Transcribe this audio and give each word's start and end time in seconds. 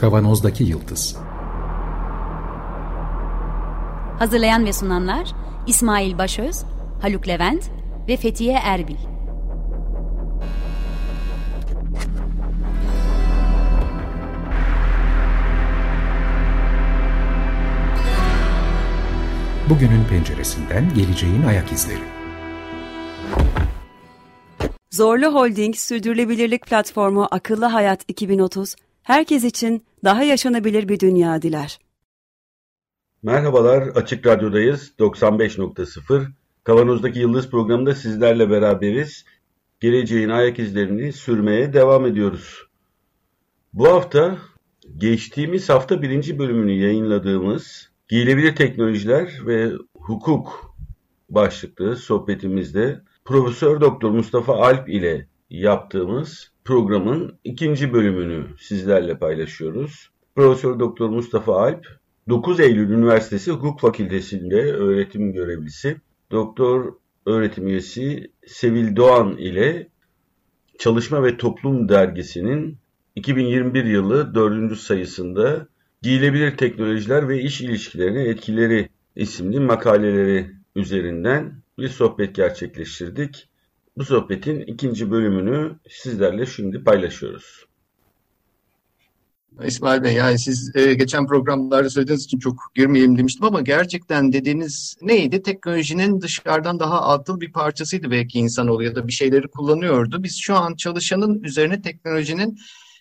Kavanozdaki 0.00 0.64
Yıldız 0.64 1.16
Hazırlayan 4.18 4.64
ve 4.64 4.72
sunanlar 4.72 5.32
İsmail 5.66 6.18
Başöz, 6.18 6.62
Haluk 7.02 7.28
Levent 7.28 7.70
ve 8.08 8.16
Fethiye 8.16 8.58
Erbil. 8.64 8.96
Bugünün 19.70 20.04
penceresinden 20.04 20.94
geleceğin 20.94 21.42
ayak 21.42 21.72
izleri. 21.72 22.02
Zorlu 24.90 25.26
Holding 25.34 25.76
Sürdürülebilirlik 25.76 26.66
Platformu 26.66 27.28
Akıllı 27.30 27.66
Hayat 27.66 28.04
2030, 28.08 28.76
herkes 29.02 29.44
için 29.44 29.89
daha 30.04 30.22
yaşanabilir 30.22 30.88
bir 30.88 31.00
dünya 31.00 31.42
diler. 31.42 31.78
Merhabalar, 33.22 33.82
Açık 33.82 34.26
Radyo'dayız. 34.26 34.92
95.0. 34.98 36.26
Kavanoz'daki 36.64 37.18
Yıldız 37.18 37.50
programında 37.50 37.94
sizlerle 37.94 38.50
beraberiz. 38.50 39.24
Geleceğin 39.80 40.28
ayak 40.28 40.58
izlerini 40.58 41.12
sürmeye 41.12 41.72
devam 41.72 42.06
ediyoruz. 42.06 42.66
Bu 43.72 43.88
hafta, 43.88 44.38
geçtiğimiz 44.96 45.68
hafta 45.68 46.02
birinci 46.02 46.38
bölümünü 46.38 46.72
yayınladığımız 46.72 47.90
Giyilebilir 48.08 48.56
Teknolojiler 48.56 49.38
ve 49.46 49.72
Hukuk 49.94 50.74
başlıklı 51.28 51.96
sohbetimizde 51.96 53.00
Profesör 53.24 53.80
Doktor 53.80 54.10
Mustafa 54.10 54.56
Alp 54.56 54.88
ile 54.88 55.26
yaptığımız 55.50 56.50
programın 56.64 57.38
ikinci 57.44 57.92
bölümünü 57.92 58.46
sizlerle 58.58 59.18
paylaşıyoruz. 59.18 60.10
Profesör 60.36 60.80
Doktor 60.80 61.08
Mustafa 61.08 61.62
Alp 61.62 61.86
9 62.28 62.60
Eylül 62.60 62.90
Üniversitesi 62.90 63.50
Hukuk 63.50 63.80
Fakültesi'nde 63.80 64.72
öğretim 64.72 65.32
görevlisi, 65.32 65.96
doktor 66.30 66.94
öğretim 67.26 67.66
üyesi 67.68 68.30
Sevil 68.46 68.96
Doğan 68.96 69.36
ile 69.36 69.88
Çalışma 70.78 71.24
ve 71.24 71.36
Toplum 71.36 71.88
dergisinin 71.88 72.78
2021 73.16 73.84
yılı 73.84 74.34
4. 74.34 74.78
sayısında 74.78 75.66
Giyilebilir 76.02 76.56
Teknolojiler 76.56 77.28
ve 77.28 77.42
İş 77.42 77.60
İlişkilerine 77.60 78.22
Etkileri 78.22 78.88
isimli 79.16 79.60
makaleleri 79.60 80.50
üzerinden 80.76 81.62
bir 81.78 81.88
sohbet 81.88 82.34
gerçekleştirdik. 82.34 83.49
Bu 84.00 84.04
sohbetin 84.04 84.60
ikinci 84.60 85.10
bölümünü 85.10 85.78
sizlerle 85.88 86.46
şimdi 86.46 86.84
paylaşıyoruz. 86.84 87.66
İsmail 89.64 90.02
Bey 90.02 90.14
yani 90.14 90.38
siz 90.38 90.76
e, 90.76 90.94
geçen 90.94 91.26
programlarda 91.26 91.90
söylediğiniz 91.90 92.24
için 92.24 92.38
çok 92.38 92.54
girmeyeyim 92.74 93.18
demiştim 93.18 93.44
ama 93.44 93.60
gerçekten 93.60 94.32
dediğiniz 94.32 94.96
neydi? 95.02 95.42
Teknolojinin 95.42 96.20
dışarıdan 96.20 96.80
daha 96.80 97.02
atıl 97.08 97.40
bir 97.40 97.52
parçasıydı 97.52 98.10
belki 98.10 98.38
insanoğlu 98.38 98.82
ya 98.82 98.94
da 98.94 99.06
bir 99.06 99.12
şeyleri 99.12 99.48
kullanıyordu. 99.48 100.22
Biz 100.22 100.38
şu 100.42 100.54
an 100.54 100.74
çalışanın 100.74 101.42
üzerine 101.42 101.82
teknolojinin 101.82 102.58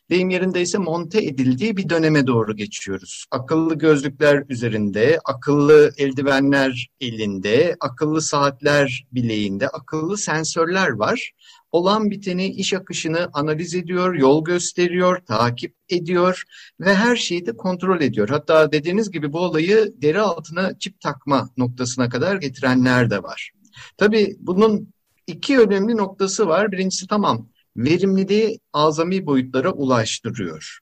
deyim 0.09 0.29
yerindeyse 0.29 0.77
monte 0.77 1.23
edildiği 1.23 1.77
bir 1.77 1.89
döneme 1.89 2.27
doğru 2.27 2.55
geçiyoruz. 2.55 3.25
Akıllı 3.31 3.75
gözlükler 3.75 4.43
üzerinde, 4.49 5.19
akıllı 5.25 5.91
eldivenler 5.97 6.89
elinde, 7.01 7.75
akıllı 7.79 8.21
saatler 8.21 9.07
bileğinde, 9.11 9.67
akıllı 9.67 10.17
sensörler 10.17 10.89
var. 10.89 11.31
Olan 11.71 12.11
biteni, 12.11 12.47
iş 12.47 12.73
akışını 12.73 13.29
analiz 13.33 13.75
ediyor, 13.75 14.15
yol 14.15 14.45
gösteriyor, 14.45 15.21
takip 15.25 15.75
ediyor 15.89 16.43
ve 16.79 16.95
her 16.95 17.15
şeyi 17.15 17.45
de 17.45 17.57
kontrol 17.57 18.01
ediyor. 18.01 18.29
Hatta 18.29 18.71
dediğiniz 18.71 19.11
gibi 19.11 19.33
bu 19.33 19.39
olayı 19.39 19.93
deri 20.01 20.19
altına 20.19 20.79
çip 20.79 21.01
takma 21.01 21.49
noktasına 21.57 22.09
kadar 22.09 22.35
getirenler 22.35 23.09
de 23.09 23.23
var. 23.23 23.51
Tabii 23.97 24.35
bunun 24.39 24.93
iki 25.27 25.59
önemli 25.59 25.97
noktası 25.97 26.47
var. 26.47 26.71
Birincisi 26.71 27.07
tamam 27.07 27.49
verimliliği 27.77 28.59
azami 28.73 29.25
boyutlara 29.25 29.71
ulaştırıyor. 29.71 30.79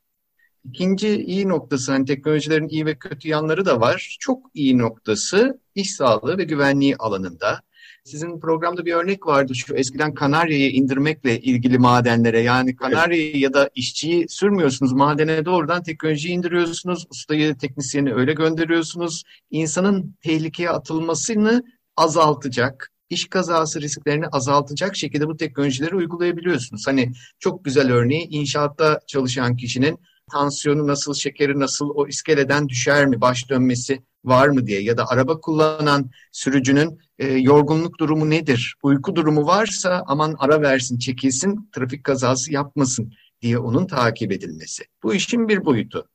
İkinci 0.66 1.24
iyi 1.24 1.50
noktası, 1.50 1.92
hani 1.92 2.06
teknolojilerin 2.06 2.68
iyi 2.68 2.86
ve 2.86 2.96
kötü 2.96 3.30
yanları 3.30 3.66
da 3.66 3.82
var. 3.82 4.18
Çok 4.20 4.52
iyi 4.54 4.78
noktası 4.78 5.60
iş 5.76 5.96
sağlığı 5.96 6.38
ve 6.38 6.44
güvenliği 6.44 6.96
alanında. 6.96 7.62
Sizin 8.04 8.40
programda 8.40 8.86
bir 8.86 8.94
örnek 8.94 9.28
vardı 9.28 9.56
şu 9.56 9.76
eskiden 9.76 10.14
Kanarya'yı 10.14 10.72
indirmekle 10.72 11.42
ilgili 11.42 11.78
madenlere. 11.78 12.40
Yani 12.42 12.76
Kanarya'yı 12.76 13.38
ya 13.38 13.54
da 13.54 13.70
işçiyi 13.76 14.30
sürmüyorsunuz 14.30 14.94
madene 14.94 15.46
doğrudan 15.46 15.84
teknolojiyi 15.84 16.34
indiriyorsunuz. 16.34 17.06
Ustayı, 17.10 17.58
teknisyeni 17.58 18.14
öyle 18.14 18.34
gönderiyorsunuz. 18.34 19.24
İnsanın 19.52 20.16
tehlikeye 20.22 20.70
atılmasını 20.70 21.64
azaltacak, 21.98 22.92
iş 23.10 23.30
kazası 23.30 23.82
risklerini 23.82 24.28
azaltacak 24.28 24.96
şekilde 24.96 25.28
bu 25.28 25.38
teknolojileri 25.38 25.96
uygulayabiliyorsunuz. 25.96 26.88
Hani 26.88 27.12
çok 27.40 27.66
güzel 27.66 27.92
örneği 27.92 28.28
inşaatta 28.28 29.00
çalışan 29.08 29.56
kişinin 29.56 30.00
tansiyonu 30.32 30.88
nasıl, 30.88 31.14
şekeri 31.14 31.60
nasıl, 31.60 31.90
o 31.90 32.08
iskeleden 32.08 32.70
düşer 32.70 33.06
mi, 33.06 33.22
baş 33.22 33.50
dönmesi 33.50 34.04
var 34.26 34.48
mı 34.48 34.68
diye 34.68 34.82
ya 34.82 34.98
da 34.98 35.08
araba 35.08 35.40
kullanan 35.40 36.12
sürücünün 36.32 37.00
e, 37.20 37.28
yorgunluk 37.28 38.00
durumu 38.00 38.30
nedir, 38.30 38.76
uyku 38.84 39.16
durumu 39.16 39.46
varsa 39.46 40.04
aman 40.08 40.36
ara 40.40 40.62
versin, 40.62 40.98
çekilsin, 40.98 41.70
trafik 41.76 42.04
kazası 42.04 42.54
yapmasın 42.54 43.14
diye 43.42 43.58
onun 43.58 43.88
takip 43.88 44.32
edilmesi. 44.32 44.84
Bu 45.04 45.14
işin 45.14 45.48
bir 45.48 45.66
boyutu. 45.66 46.10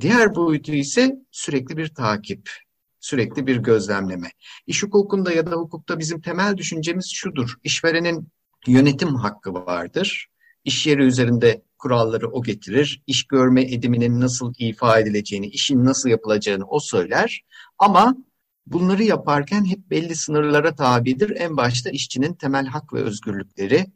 Diğer 0.00 0.34
boyutu 0.34 0.72
ise 0.72 1.16
sürekli 1.30 1.76
bir 1.76 1.88
takip 1.88 2.50
sürekli 3.00 3.46
bir 3.46 3.56
gözlemleme. 3.56 4.30
İş 4.66 4.82
hukukunda 4.82 5.32
ya 5.32 5.46
da 5.46 5.50
hukukta 5.50 5.98
bizim 5.98 6.20
temel 6.20 6.56
düşüncemiz 6.56 7.10
şudur. 7.14 7.54
İşverenin 7.64 8.28
yönetim 8.66 9.14
hakkı 9.14 9.54
vardır. 9.54 10.28
İş 10.64 10.86
yeri 10.86 11.02
üzerinde 11.02 11.62
kuralları 11.78 12.30
o 12.30 12.42
getirir. 12.42 13.02
İş 13.06 13.24
görme 13.24 13.62
ediminin 13.62 14.20
nasıl 14.20 14.54
ifa 14.58 14.98
edileceğini, 14.98 15.46
işin 15.46 15.84
nasıl 15.84 16.08
yapılacağını 16.08 16.66
o 16.66 16.80
söyler. 16.80 17.40
Ama 17.78 18.16
bunları 18.66 19.02
yaparken 19.02 19.64
hep 19.64 19.90
belli 19.90 20.16
sınırlara 20.16 20.74
tabidir. 20.74 21.30
En 21.36 21.56
başta 21.56 21.90
işçinin 21.90 22.34
temel 22.34 22.66
hak 22.66 22.92
ve 22.92 23.02
özgürlükleri 23.02 23.86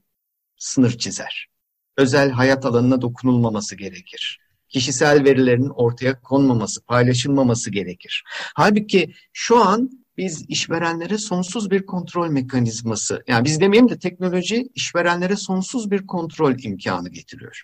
sınır 0.56 0.98
çizer. 0.98 1.46
Özel 1.96 2.30
hayat 2.30 2.66
alanına 2.66 3.02
dokunulmaması 3.02 3.76
gerekir 3.76 4.43
kişisel 4.74 5.24
verilerin 5.24 5.68
ortaya 5.68 6.20
konmaması, 6.20 6.84
paylaşılmaması 6.84 7.70
gerekir. 7.70 8.24
Halbuki 8.54 9.14
şu 9.32 9.64
an 9.64 9.90
biz 10.16 10.44
işverenlere 10.48 11.18
sonsuz 11.18 11.70
bir 11.70 11.86
kontrol 11.86 12.28
mekanizması, 12.28 13.22
yani 13.28 13.44
biz 13.44 13.60
demeyelim 13.60 13.88
de 13.88 13.98
teknoloji 13.98 14.68
işverenlere 14.74 15.36
sonsuz 15.36 15.90
bir 15.90 16.06
kontrol 16.06 16.54
imkanı 16.62 17.08
getiriyor. 17.08 17.62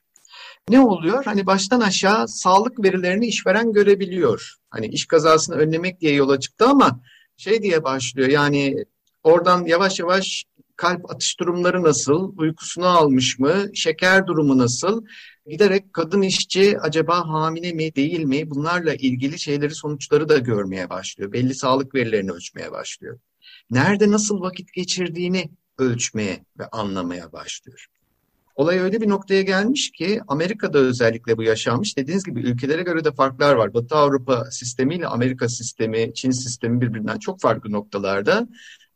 Ne 0.68 0.80
oluyor? 0.80 1.24
Hani 1.24 1.46
baştan 1.46 1.80
aşağı 1.80 2.28
sağlık 2.28 2.84
verilerini 2.84 3.26
işveren 3.26 3.72
görebiliyor. 3.72 4.54
Hani 4.70 4.86
iş 4.86 5.06
kazasını 5.06 5.56
önlemek 5.56 6.00
diye 6.00 6.14
yola 6.14 6.40
çıktı 6.40 6.66
ama 6.68 7.00
şey 7.36 7.62
diye 7.62 7.84
başlıyor 7.84 8.28
yani 8.28 8.84
oradan 9.22 9.64
yavaş 9.64 10.00
yavaş 10.00 10.44
kalp 10.76 11.10
atış 11.10 11.40
durumları 11.40 11.82
nasıl, 11.82 12.32
uykusunu 12.36 12.86
almış 12.86 13.38
mı, 13.38 13.54
şeker 13.74 14.26
durumu 14.26 14.58
nasıl, 14.58 15.04
giderek 15.50 15.92
kadın 15.92 16.22
işçi 16.22 16.80
acaba 16.80 17.28
hamile 17.28 17.72
mi 17.72 17.94
değil 17.94 18.20
mi 18.20 18.50
bunlarla 18.50 18.94
ilgili 18.94 19.38
şeyleri 19.38 19.74
sonuçları 19.74 20.28
da 20.28 20.38
görmeye 20.38 20.90
başlıyor. 20.90 21.32
Belli 21.32 21.54
sağlık 21.54 21.94
verilerini 21.94 22.32
ölçmeye 22.32 22.72
başlıyor. 22.72 23.18
Nerede 23.70 24.10
nasıl 24.10 24.40
vakit 24.40 24.72
geçirdiğini 24.72 25.50
ölçmeye 25.78 26.44
ve 26.58 26.66
anlamaya 26.66 27.32
başlıyor. 27.32 27.86
Olay 28.56 28.78
öyle 28.78 29.00
bir 29.00 29.08
noktaya 29.08 29.42
gelmiş 29.42 29.90
ki 29.90 30.20
Amerika'da 30.28 30.78
özellikle 30.78 31.36
bu 31.36 31.42
yaşanmış. 31.42 31.96
Dediğiniz 31.96 32.24
gibi 32.24 32.40
ülkelere 32.40 32.82
göre 32.82 33.04
de 33.04 33.12
farklar 33.12 33.54
var. 33.54 33.74
Batı 33.74 33.94
Avrupa 33.94 34.50
sistemiyle 34.50 35.06
Amerika 35.06 35.48
sistemi, 35.48 36.14
Çin 36.14 36.30
sistemi 36.30 36.80
birbirinden 36.80 37.18
çok 37.18 37.40
farklı 37.40 37.72
noktalarda. 37.72 38.48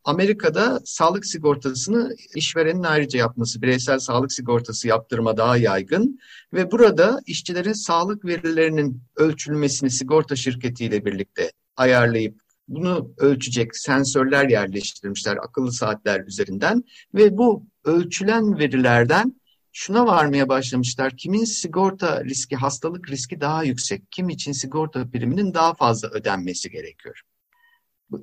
Amerika'da 0.05 0.79
sağlık 0.85 1.25
sigortasını 1.25 2.15
işverenin 2.35 2.83
ayrıca 2.83 3.19
yapması, 3.19 3.61
bireysel 3.61 3.99
sağlık 3.99 4.33
sigortası 4.33 4.87
yaptırma 4.87 5.37
daha 5.37 5.57
yaygın 5.57 6.19
ve 6.53 6.71
burada 6.71 7.21
işçilerin 7.25 7.73
sağlık 7.73 8.25
verilerinin 8.25 9.01
ölçülmesini 9.15 9.91
sigorta 9.91 10.35
şirketiyle 10.35 11.05
birlikte 11.05 11.51
ayarlayıp 11.75 12.41
bunu 12.67 13.13
ölçecek 13.17 13.77
sensörler 13.77 14.49
yerleştirmişler 14.49 15.37
akıllı 15.37 15.71
saatler 15.71 16.19
üzerinden 16.25 16.83
ve 17.13 17.37
bu 17.37 17.65
ölçülen 17.83 18.59
verilerden 18.59 19.41
şuna 19.71 20.05
varmaya 20.05 20.49
başlamışlar. 20.49 21.17
Kimin 21.17 21.43
sigorta 21.43 22.23
riski, 22.23 22.55
hastalık 22.55 23.09
riski 23.09 23.41
daha 23.41 23.63
yüksek, 23.63 24.11
kim 24.11 24.29
için 24.29 24.51
sigorta 24.51 25.09
priminin 25.09 25.53
daha 25.53 25.73
fazla 25.73 26.07
ödenmesi 26.07 26.69
gerekiyor. 26.69 27.21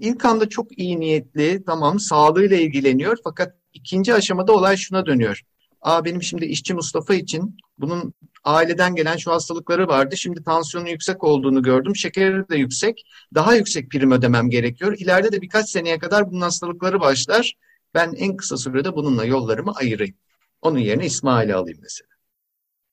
İlk 0.00 0.24
anda 0.24 0.48
çok 0.48 0.78
iyi 0.78 1.00
niyetli, 1.00 1.64
tamam 1.66 1.98
sağlığıyla 1.98 2.56
ilgileniyor 2.56 3.18
fakat 3.24 3.54
ikinci 3.72 4.14
aşamada 4.14 4.52
olay 4.52 4.76
şuna 4.76 5.06
dönüyor. 5.06 5.42
Aa 5.80 6.04
benim 6.04 6.22
şimdi 6.22 6.44
işçi 6.44 6.74
Mustafa 6.74 7.14
için 7.14 7.56
bunun 7.78 8.14
aileden 8.44 8.94
gelen 8.94 9.16
şu 9.16 9.32
hastalıkları 9.32 9.88
vardı. 9.88 10.16
Şimdi 10.16 10.42
tansiyonun 10.42 10.88
yüksek 10.88 11.24
olduğunu 11.24 11.62
gördüm. 11.62 11.96
Şekeri 11.96 12.48
de 12.48 12.56
yüksek. 12.56 13.06
Daha 13.34 13.54
yüksek 13.54 13.90
prim 13.90 14.12
ödemem 14.12 14.50
gerekiyor. 14.50 14.96
İleride 14.98 15.32
de 15.32 15.42
birkaç 15.42 15.70
seneye 15.70 15.98
kadar 15.98 16.30
bunun 16.30 16.40
hastalıkları 16.40 17.00
başlar. 17.00 17.54
Ben 17.94 18.12
en 18.16 18.36
kısa 18.36 18.56
sürede 18.56 18.96
bununla 18.96 19.24
yollarımı 19.24 19.72
ayırayım. 19.72 20.16
Onun 20.62 20.78
yerine 20.78 21.06
İsmail'i 21.06 21.54
alayım 21.54 21.78
mesela. 21.82 22.08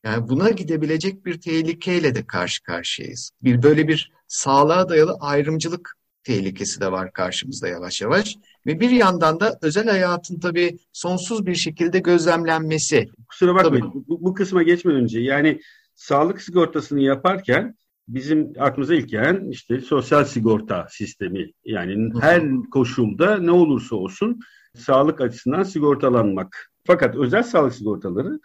Yani 0.04 0.30
buna 0.30 0.50
gidebilecek 0.50 1.26
bir 1.26 1.42
tehlikeyle 1.42 2.16
de 2.16 2.28
karşı 2.28 2.64
karşıyayız. 2.64 3.32
Bir 3.42 3.64
böyle 3.64 3.88
bir 3.88 4.12
sağlığa 4.28 4.90
dayalı 4.90 5.18
ayrımcılık 5.20 5.99
tehlikesi 6.30 6.82
de 6.82 6.92
var 6.92 7.14
karşımızda 7.14 7.68
yavaş 7.68 8.02
yavaş. 8.02 8.36
Ve 8.68 8.80
bir 8.80 8.90
yandan 8.90 9.40
da 9.40 9.60
özel 9.62 9.88
hayatın 9.88 10.40
tabii 10.40 10.78
sonsuz 10.94 11.46
bir 11.46 11.56
şekilde 11.56 12.00
gözlemlenmesi. 12.00 13.08
Kusura 13.30 13.56
bakmayın 13.56 13.92
bu, 13.94 14.24
bu 14.24 14.34
kısma 14.34 14.64
geçmeden 14.64 15.02
önce 15.02 15.20
yani 15.20 15.60
sağlık 15.96 16.42
sigortasını 16.42 17.02
yaparken 17.02 17.76
bizim 18.08 18.54
aklımıza 18.60 18.96
ilk 18.96 19.10
gelen 19.10 19.50
işte 19.50 19.82
sosyal 19.82 20.26
sigorta 20.26 20.88
sistemi. 20.90 21.52
Yani 21.66 22.12
her 22.22 22.44
koşulda 22.72 23.38
ne 23.38 23.52
olursa 23.52 23.96
olsun 23.96 24.40
sağlık 24.76 25.22
açısından 25.22 25.64
sigortalanmak. 25.64 26.72
Fakat 26.88 27.16
özel 27.16 27.44
sağlık 27.44 27.74
sigortaları 27.74 28.40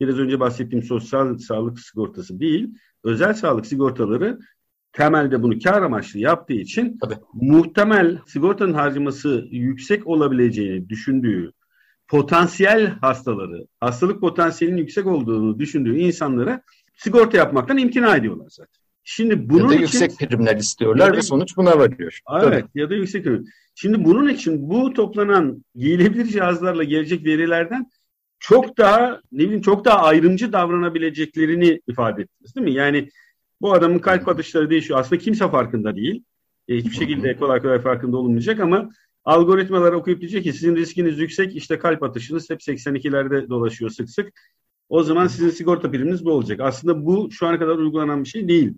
biraz 0.00 0.18
önce 0.18 0.40
bahsettiğim 0.40 0.84
sosyal 0.84 1.38
sağlık 1.38 1.80
sigortası 1.80 2.40
değil, 2.40 2.68
özel 3.04 3.34
sağlık 3.34 3.66
sigortaları 3.66 4.38
temelde 4.92 5.42
bunu 5.42 5.58
kar 5.58 5.82
amaçlı 5.82 6.18
yaptığı 6.18 6.52
için 6.52 6.98
Tabii. 7.02 7.14
muhtemel 7.32 8.18
sigortanın 8.26 8.74
harcaması 8.74 9.46
yüksek 9.50 10.06
olabileceğini 10.06 10.88
düşündüğü 10.88 11.52
potansiyel 12.08 12.86
hastaları, 12.86 13.66
hastalık 13.80 14.20
potansiyelinin 14.20 14.80
yüksek 14.80 15.06
olduğunu 15.06 15.58
düşündüğü 15.58 15.98
insanlara 15.98 16.62
sigorta 16.96 17.36
yapmaktan 17.36 17.78
imtina 17.78 18.16
ediyorlar 18.16 18.46
zaten. 18.48 18.80
Şimdi 19.04 19.50
bunun 19.50 19.62
ya 19.62 19.68
da 19.68 19.74
için, 19.74 20.00
yüksek 20.00 20.18
primler 20.18 20.56
istiyorlar 20.56 21.12
da, 21.12 21.16
ve 21.16 21.22
sonuç 21.22 21.56
buna 21.56 21.78
varıyor. 21.78 22.18
Evet 22.32 22.42
Tabii. 22.42 22.64
ya 22.74 22.90
da 22.90 22.94
yüksek 22.94 23.24
prim. 23.24 23.44
Şimdi 23.74 24.04
bunun 24.04 24.28
için 24.28 24.70
bu 24.70 24.92
toplanan 24.92 25.64
giyilebilir 25.74 26.24
cihazlarla 26.24 26.84
gelecek 26.84 27.24
verilerden 27.24 27.90
çok 28.38 28.78
daha 28.78 29.20
ne 29.32 29.44
bileyim 29.44 29.60
çok 29.60 29.84
daha 29.84 29.98
ayrımcı 29.98 30.52
davranabileceklerini 30.52 31.80
ifade 31.86 32.22
ettiniz 32.22 32.56
değil 32.56 32.64
mi? 32.64 32.72
Yani 32.72 33.08
bu 33.60 33.72
adamın 33.72 33.98
kalp 33.98 34.28
atışları 34.28 34.70
değişiyor. 34.70 35.00
Aslında 35.00 35.22
kimse 35.22 35.50
farkında 35.50 35.96
değil. 35.96 36.22
E, 36.68 36.76
hiçbir 36.76 36.96
şekilde 36.96 37.36
kolay 37.36 37.62
kolay 37.62 37.78
farkında 37.78 38.16
olunmayacak 38.16 38.60
ama 38.60 38.90
algoritmalar 39.24 39.92
okuyup 39.92 40.20
diyecek 40.20 40.44
ki 40.44 40.52
sizin 40.52 40.76
riskiniz 40.76 41.18
yüksek 41.18 41.56
işte 41.56 41.78
kalp 41.78 42.02
atışınız 42.02 42.50
hep 42.50 42.60
82'lerde 42.60 43.48
dolaşıyor 43.48 43.90
sık 43.90 44.10
sık. 44.10 44.32
O 44.88 45.02
zaman 45.02 45.26
sizin 45.26 45.50
sigorta 45.50 45.90
priminiz 45.90 46.24
bu 46.24 46.32
olacak. 46.32 46.60
Aslında 46.60 47.06
bu 47.06 47.28
şu 47.30 47.46
ana 47.46 47.58
kadar 47.58 47.76
uygulanan 47.76 48.24
bir 48.24 48.28
şey 48.28 48.48
değil. 48.48 48.74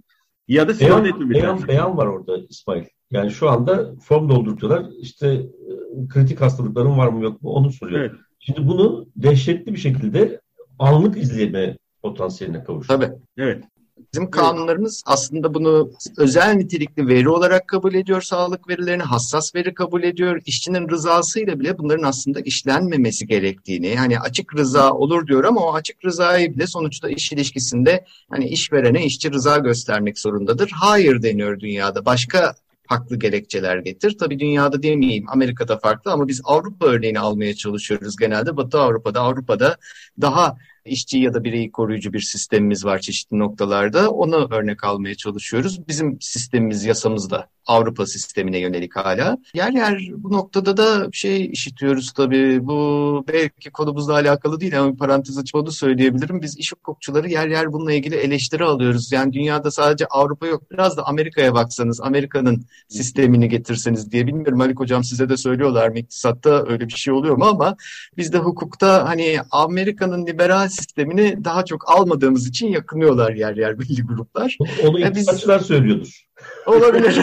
Ya 0.48 0.68
da 0.68 0.80
beyan, 0.80 1.30
beyan, 1.30 1.68
beyan 1.68 1.96
var 1.96 2.06
orada 2.06 2.38
İsmail. 2.48 2.84
Yani 3.10 3.30
şu 3.30 3.50
anda 3.50 3.94
form 4.02 4.28
doldurtuyorlar. 4.28 4.86
İşte 5.00 5.28
e, 5.28 6.08
kritik 6.08 6.40
hastalıkların 6.40 6.98
var 6.98 7.08
mı 7.08 7.24
yok 7.24 7.42
mu 7.42 7.50
onu 7.50 7.72
soruyor. 7.72 8.00
Evet. 8.00 8.12
Şimdi 8.38 8.68
bunu 8.68 9.06
dehşetli 9.16 9.72
bir 9.72 9.78
şekilde 9.78 10.40
anlık 10.78 11.16
izleme 11.16 11.76
potansiyeline 12.02 12.64
kavuşuyor. 12.64 13.00
Tabii. 13.00 13.14
Evet. 13.36 13.64
Bizim 14.12 14.30
kanunlarımız 14.30 15.02
aslında 15.06 15.54
bunu 15.54 15.90
özel 16.16 16.54
nitelikli 16.54 17.08
veri 17.08 17.28
olarak 17.28 17.68
kabul 17.68 17.94
ediyor, 17.94 18.22
sağlık 18.22 18.68
verilerini 18.68 19.02
hassas 19.02 19.54
veri 19.54 19.74
kabul 19.74 20.02
ediyor. 20.02 20.42
İşçinin 20.46 20.88
rızasıyla 20.88 21.60
bile 21.60 21.78
bunların 21.78 22.02
aslında 22.02 22.40
işlenmemesi 22.40 23.26
gerektiğini, 23.26 23.96
hani 23.96 24.20
açık 24.20 24.56
rıza 24.56 24.92
olur 24.92 25.26
diyor 25.26 25.44
ama 25.44 25.60
o 25.60 25.74
açık 25.74 26.04
rızayı 26.04 26.54
bile 26.54 26.66
sonuçta 26.66 27.08
iş 27.08 27.32
ilişkisinde 27.32 28.04
hani 28.30 28.48
işverene 28.48 29.04
işçi 29.04 29.32
rıza 29.32 29.58
göstermek 29.58 30.18
zorundadır. 30.18 30.70
Hayır 30.74 31.22
deniyor 31.22 31.60
dünyada. 31.60 32.04
Başka 32.04 32.54
haklı 32.86 33.16
gerekçeler 33.16 33.78
getir. 33.78 34.18
Tabii 34.18 34.38
dünyada 34.38 34.82
demeyeyim 34.82 35.24
Amerika'da 35.28 35.78
farklı 35.78 36.12
ama 36.12 36.28
biz 36.28 36.40
Avrupa 36.44 36.86
örneğini 36.86 37.20
almaya 37.20 37.54
çalışıyoruz 37.54 38.16
genelde. 38.16 38.56
Batı 38.56 38.80
Avrupa'da 38.80 39.20
Avrupa'da 39.20 39.76
daha 40.20 40.56
işçi 40.84 41.18
ya 41.18 41.34
da 41.34 41.44
bireyi 41.44 41.72
koruyucu 41.72 42.12
bir 42.12 42.20
sistemimiz 42.20 42.84
var 42.84 42.98
çeşitli 42.98 43.38
noktalarda. 43.38 44.10
Onu 44.10 44.48
örnek 44.50 44.84
almaya 44.84 45.14
çalışıyoruz. 45.14 45.88
Bizim 45.88 46.20
sistemimiz, 46.20 46.84
yasamız 46.84 47.30
da 47.30 47.48
Avrupa 47.66 48.06
sistemine 48.06 48.58
yönelik 48.58 48.96
hala. 48.96 49.38
Yer 49.54 49.72
yer 49.72 49.98
bu 50.16 50.32
noktada 50.32 50.76
da 50.76 51.08
şey 51.12 51.46
işitiyoruz 51.46 52.12
tabii. 52.12 52.66
Bu 52.66 53.24
belki 53.28 53.70
konumuzla 53.70 54.12
alakalı 54.12 54.60
değil 54.60 54.80
ama 54.80 54.92
bir 54.92 54.98
parantez 54.98 55.38
açıp 55.38 55.54
onu 55.54 55.70
söyleyebilirim. 55.70 56.42
Biz 56.42 56.58
iş 56.58 56.72
hukukçuları 56.72 57.28
yer 57.28 57.48
yer 57.48 57.72
bununla 57.72 57.92
ilgili 57.92 58.14
eleştiri 58.16 58.64
alıyoruz. 58.64 59.12
Yani 59.12 59.32
dünyada 59.32 59.70
sadece 59.70 60.06
Avrupa 60.06 60.46
yok. 60.46 60.70
Biraz 60.70 60.96
da 60.96 61.06
Amerika'ya 61.06 61.54
baksanız, 61.54 62.00
Amerika'nın 62.00 62.66
sistemini 62.88 63.48
getirseniz 63.48 64.12
diye 64.12 64.26
bilmiyorum. 64.26 64.58
Malik 64.58 64.80
Hocam 64.80 65.04
size 65.04 65.28
de 65.28 65.36
söylüyorlar 65.36 65.88
mı 65.88 65.98
iktisatta 65.98 66.66
öyle 66.66 66.88
bir 66.88 66.92
şey 66.92 67.14
oluyor 67.14 67.36
mu 67.36 67.44
ama 67.44 67.76
bizde 68.16 68.38
hukukta 68.38 69.08
hani 69.08 69.38
Amerika'nın 69.50 70.26
liberal 70.26 70.68
sistemini 70.72 71.44
daha 71.44 71.64
çok 71.64 71.90
almadığımız 71.90 72.48
için 72.48 72.68
yakınıyorlar 72.68 73.32
yer 73.32 73.56
yer 73.56 73.78
belli 73.78 74.02
gruplar. 74.02 74.58
Onu 74.86 75.00
iktisatçılar 75.00 75.60
biz... 75.60 75.66
söylüyordur. 75.66 76.26
Olabilir. 76.66 77.20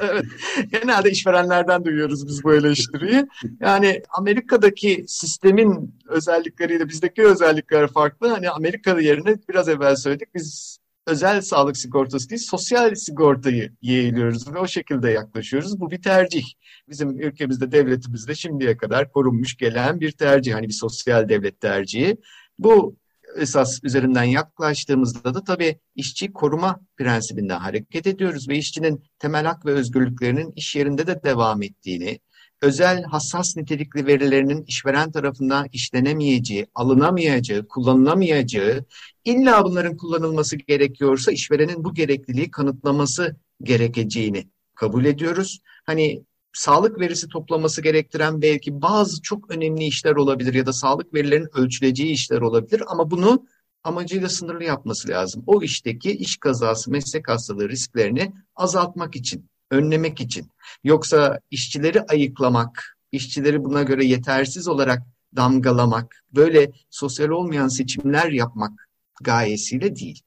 evet. 0.00 0.24
Genelde 0.72 1.10
işverenlerden 1.10 1.84
duyuyoruz 1.84 2.26
biz 2.26 2.44
bu 2.44 2.54
eleştiriyi. 2.54 3.26
Yani 3.60 4.02
Amerika'daki 4.18 5.04
sistemin 5.08 5.94
özellikleriyle 6.08 6.88
bizdeki 6.88 7.22
özellikler 7.22 7.88
farklı. 7.88 8.28
Hani 8.28 8.50
Amerika'da 8.50 9.00
yerine 9.00 9.38
biraz 9.48 9.68
evvel 9.68 9.96
söyledik 9.96 10.34
biz 10.34 10.78
özel 11.10 11.40
sağlık 11.40 11.76
sigortası 11.76 12.30
değil, 12.30 12.42
sosyal 12.50 12.94
sigortayı 12.94 13.72
yeğliyoruz 13.82 14.54
ve 14.54 14.58
o 14.58 14.66
şekilde 14.66 15.10
yaklaşıyoruz. 15.10 15.80
Bu 15.80 15.90
bir 15.90 16.02
tercih. 16.02 16.44
Bizim 16.88 17.20
ülkemizde, 17.20 17.72
devletimizde 17.72 18.34
şimdiye 18.34 18.76
kadar 18.76 19.12
korunmuş 19.12 19.56
gelen 19.56 20.00
bir 20.00 20.12
tercih. 20.12 20.54
Hani 20.54 20.68
bir 20.68 20.72
sosyal 20.72 21.28
devlet 21.28 21.60
tercihi. 21.60 22.16
Bu 22.58 22.96
esas 23.36 23.80
üzerinden 23.82 24.24
yaklaştığımızda 24.24 25.34
da 25.34 25.44
tabii 25.44 25.80
işçi 25.94 26.32
koruma 26.32 26.80
prensibinden 26.96 27.58
hareket 27.58 28.06
ediyoruz 28.06 28.48
ve 28.48 28.56
işçinin 28.56 29.04
temel 29.18 29.44
hak 29.44 29.66
ve 29.66 29.70
özgürlüklerinin 29.70 30.52
iş 30.56 30.76
yerinde 30.76 31.06
de 31.06 31.22
devam 31.22 31.62
ettiğini, 31.62 32.20
özel 32.62 33.02
hassas 33.02 33.56
nitelikli 33.56 34.06
verilerinin 34.06 34.64
işveren 34.64 35.12
tarafından 35.12 35.66
işlenemeyeceği, 35.72 36.66
alınamayacağı, 36.74 37.68
kullanılamayacağı, 37.68 38.84
illa 39.24 39.64
bunların 39.64 39.96
kullanılması 39.96 40.56
gerekiyorsa 40.56 41.32
işverenin 41.32 41.84
bu 41.84 41.94
gerekliliği 41.94 42.50
kanıtlaması 42.50 43.36
gerekeceğini 43.62 44.48
kabul 44.74 45.04
ediyoruz. 45.04 45.60
Hani 45.86 46.24
sağlık 46.52 47.00
verisi 47.00 47.28
toplaması 47.28 47.82
gerektiren 47.82 48.42
belki 48.42 48.82
bazı 48.82 49.22
çok 49.22 49.50
önemli 49.50 49.84
işler 49.84 50.16
olabilir 50.16 50.54
ya 50.54 50.66
da 50.66 50.72
sağlık 50.72 51.14
verilerinin 51.14 51.58
ölçüleceği 51.58 52.12
işler 52.12 52.40
olabilir 52.40 52.82
ama 52.86 53.10
bunu 53.10 53.46
amacıyla 53.84 54.28
sınırlı 54.28 54.64
yapması 54.64 55.08
lazım. 55.08 55.42
O 55.46 55.62
işteki 55.62 56.10
iş 56.10 56.36
kazası, 56.36 56.90
meslek 56.90 57.28
hastalığı 57.28 57.68
risklerini 57.68 58.32
azaltmak 58.56 59.16
için, 59.16 59.50
önlemek 59.70 60.20
için. 60.20 60.50
Yoksa 60.84 61.40
işçileri 61.50 62.02
ayıklamak, 62.02 62.98
işçileri 63.12 63.64
buna 63.64 63.82
göre 63.82 64.04
yetersiz 64.04 64.68
olarak 64.68 65.02
damgalamak, 65.36 66.24
böyle 66.34 66.70
sosyal 66.90 67.28
olmayan 67.28 67.68
seçimler 67.68 68.30
yapmak 68.30 68.88
gayesiyle 69.22 69.96
değil. 69.96 70.22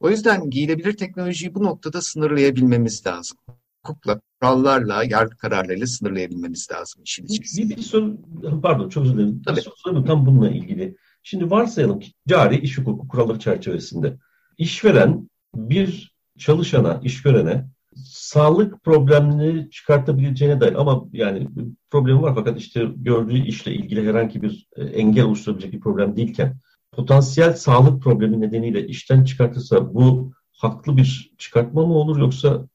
O 0.00 0.10
yüzden 0.10 0.50
giyilebilir 0.50 0.96
teknolojiyi 0.96 1.54
bu 1.54 1.64
noktada 1.64 2.02
sınırlayabilmemiz 2.02 3.06
lazım. 3.06 3.38
Hukukla, 3.82 4.20
kurallarla, 4.40 5.04
yargı 5.04 5.36
kararlarıyla 5.36 5.86
sınırlayabilmemiz 5.86 6.68
lazım 6.72 7.02
işin 7.02 7.26
içerisinde. 7.26 7.70
Bir, 7.70 7.76
bir 7.76 7.82
soru, 7.82 8.18
pardon 8.62 8.88
çok 8.88 9.04
özür 9.04 9.14
dilerim. 9.14 9.42
Tabii. 9.42 9.56
Bir 9.56 9.66
soru 9.76 10.04
tam 10.04 10.26
bununla 10.26 10.50
ilgili. 10.50 10.96
Şimdi 11.22 11.50
varsayalım 11.50 12.00
ki 12.00 12.12
cari 12.28 12.60
iş 12.60 12.78
hukuku 12.78 13.08
kuralları 13.08 13.38
çerçevesinde 13.38 14.16
işveren 14.58 15.30
bir 15.54 16.16
çalışana, 16.38 17.00
işverene 17.04 17.66
sağlık 18.04 18.84
problemini 18.84 19.70
çıkartabileceğine 19.70 20.60
dair 20.60 20.74
ama 20.74 21.04
yani 21.12 21.48
problemi 21.90 22.22
var 22.22 22.34
fakat 22.34 22.58
işte 22.58 22.86
gördüğü 22.96 23.38
işle 23.38 23.72
ilgili 23.72 24.08
herhangi 24.08 24.42
bir 24.42 24.68
e, 24.76 24.84
engel 24.84 25.24
oluşturabilecek 25.24 25.72
bir 25.72 25.80
problem 25.80 26.16
değilken 26.16 26.56
potansiyel 26.92 27.52
sağlık 27.52 28.02
problemi 28.02 28.40
nedeniyle 28.40 28.86
işten 28.86 29.24
çıkartırsa 29.24 29.94
bu 29.94 30.32
haklı 30.52 30.96
bir 30.96 31.32
çıkartma 31.38 31.86
mı 31.86 31.94
olur 31.94 32.18
yoksa? 32.18 32.68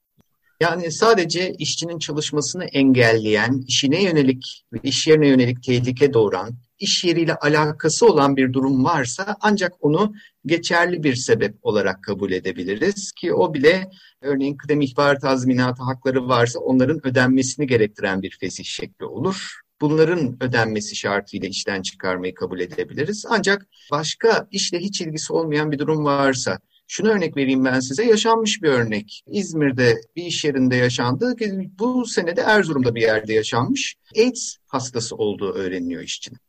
Yani 0.60 0.92
sadece 0.92 1.54
işçinin 1.54 2.00
çalışmasını 2.00 2.66
engelleyen, 2.66 3.64
işine 3.68 4.04
yönelik 4.04 4.66
ve 4.74 4.80
iş 4.84 5.08
yerine 5.08 5.28
yönelik 5.28 5.64
tehlike 5.64 6.14
doğuran, 6.14 6.56
iş 6.80 7.04
yeriyle 7.04 7.36
alakası 7.36 8.06
olan 8.08 8.38
bir 8.38 8.54
durum 8.54 8.84
varsa 8.86 9.36
ancak 9.42 9.74
onu 9.80 10.14
geçerli 10.46 11.04
bir 11.04 11.16
sebep 11.16 11.56
olarak 11.62 12.04
kabul 12.04 12.32
edebiliriz 12.32 13.12
ki 13.12 13.34
o 13.34 13.54
bile 13.54 13.90
örneğin 14.22 14.58
kıdem 14.58 14.82
ihbar 14.82 15.20
tazminatı 15.20 15.84
hakları 15.84 16.28
varsa 16.28 16.60
onların 16.60 17.08
ödenmesini 17.08 17.68
gerektiren 17.68 18.22
bir 18.22 18.38
fesih 18.40 18.64
şekli 18.64 19.06
olur. 19.06 19.60
bunların 19.82 20.38
ödenmesi 20.44 20.96
şartıyla 20.96 21.48
işten 21.48 21.82
çıkarmayı 21.82 22.34
kabul 22.36 22.60
edebiliriz. 22.60 23.26
Ancak 23.30 23.68
başka 23.92 24.48
işle 24.52 24.80
hiç 24.80 25.02
ilgisi 25.02 25.34
olmayan 25.34 25.72
bir 25.72 25.80
durum 25.80 26.06
varsa, 26.06 26.60
şunu 26.88 27.10
örnek 27.10 27.38
vereyim 27.38 27.66
ben 27.66 27.80
size, 27.80 28.06
yaşanmış 28.06 28.64
bir 28.64 28.70
örnek. 28.70 29.24
İzmir'de 29.28 30.02
bir 30.16 30.24
iş 30.24 30.46
yerinde 30.46 30.76
yaşandı. 30.76 31.36
Bu 31.80 32.06
senede 32.06 32.42
Erzurum'da 32.42 32.96
bir 32.96 33.02
yerde 33.02 33.34
yaşanmış. 33.34 33.96
AIDS 34.18 34.56
hastası 34.68 35.16
olduğu 35.16 35.54
öğreniliyor 35.54 36.02
işçinin. 36.02 36.40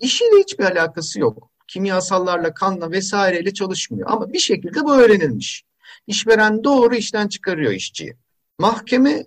İşiyle 0.00 0.40
hiçbir 0.40 0.64
alakası 0.64 1.20
yok. 1.20 1.50
Kimyasallarla, 1.68 2.54
kanla 2.54 2.90
vesaireyle 2.90 3.54
çalışmıyor. 3.54 4.10
Ama 4.10 4.32
bir 4.32 4.38
şekilde 4.38 4.84
bu 4.84 4.94
öğrenilmiş. 4.94 5.64
İşveren 6.06 6.64
doğru 6.64 6.94
işten 6.94 7.28
çıkarıyor 7.28 7.72
işçiyi. 7.72 8.16
Mahkeme 8.58 9.24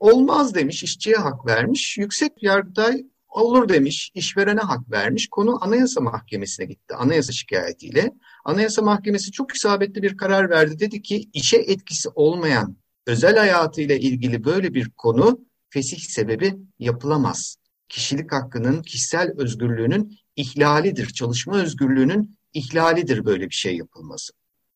olmaz 0.00 0.54
demiş, 0.54 0.82
işçiye 0.82 1.16
hak 1.16 1.46
vermiş. 1.46 1.98
Yüksek 1.98 2.42
Yargıtay 2.42 3.04
olur 3.28 3.68
demiş, 3.68 4.10
işverene 4.14 4.60
hak 4.60 4.90
vermiş. 4.90 5.28
Konu 5.30 5.64
Anayasa 5.64 6.00
Mahkemesi'ne 6.00 6.66
gitti, 6.66 6.94
anayasa 6.94 7.32
şikayetiyle. 7.32 8.12
Anayasa 8.44 8.82
Mahkemesi 8.82 9.32
çok 9.32 9.54
isabetli 9.54 10.02
bir 10.02 10.16
karar 10.16 10.50
verdi. 10.50 10.78
Dedi 10.78 11.02
ki 11.02 11.28
işe 11.32 11.56
etkisi 11.56 12.08
olmayan 12.08 12.76
özel 13.06 13.36
hayatıyla 13.36 13.94
ilgili 13.94 14.44
böyle 14.44 14.74
bir 14.74 14.90
konu 14.90 15.40
fesih 15.70 15.98
sebebi 15.98 16.54
yapılamaz. 16.78 17.56
Kişilik 17.92 18.32
hakkının, 18.32 18.82
kişisel 18.82 19.32
özgürlüğünün 19.36 20.18
ihlalidir. 20.36 21.06
Çalışma 21.06 21.56
özgürlüğünün 21.56 22.36
ihlalidir 22.54 23.24
böyle 23.24 23.48
bir 23.50 23.54
şey 23.54 23.76
yapılması. 23.76 24.32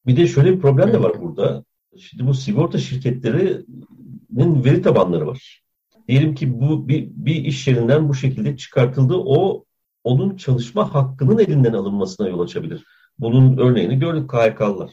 Bir 0.07 0.17
de 0.17 0.27
şöyle 0.27 0.53
bir 0.53 0.61
problem 0.61 0.93
de 0.93 1.03
var 1.03 1.23
burada. 1.23 1.65
Şimdi 1.99 2.27
bu 2.27 2.35
sigorta 2.35 2.79
şirketlerinin 2.79 4.65
veri 4.65 4.83
tabanları 4.83 5.27
var. 5.27 5.63
Diyelim 6.09 6.35
ki 6.35 6.61
bu 6.61 6.89
bir, 6.89 7.09
bir 7.11 7.35
iş 7.35 7.67
yerinden 7.67 8.09
bu 8.09 8.15
şekilde 8.15 8.57
çıkartıldı. 8.57 9.15
O 9.17 9.65
onun 10.05 10.37
çalışma 10.37 10.95
hakkının 10.95 11.39
elinden 11.39 11.73
alınmasına 11.73 12.29
yol 12.29 12.41
açabilir. 12.41 12.85
Bunun 13.19 13.59
örneğini 13.59 13.99
gördük 13.99 14.31
KHK'lılar. 14.31 14.91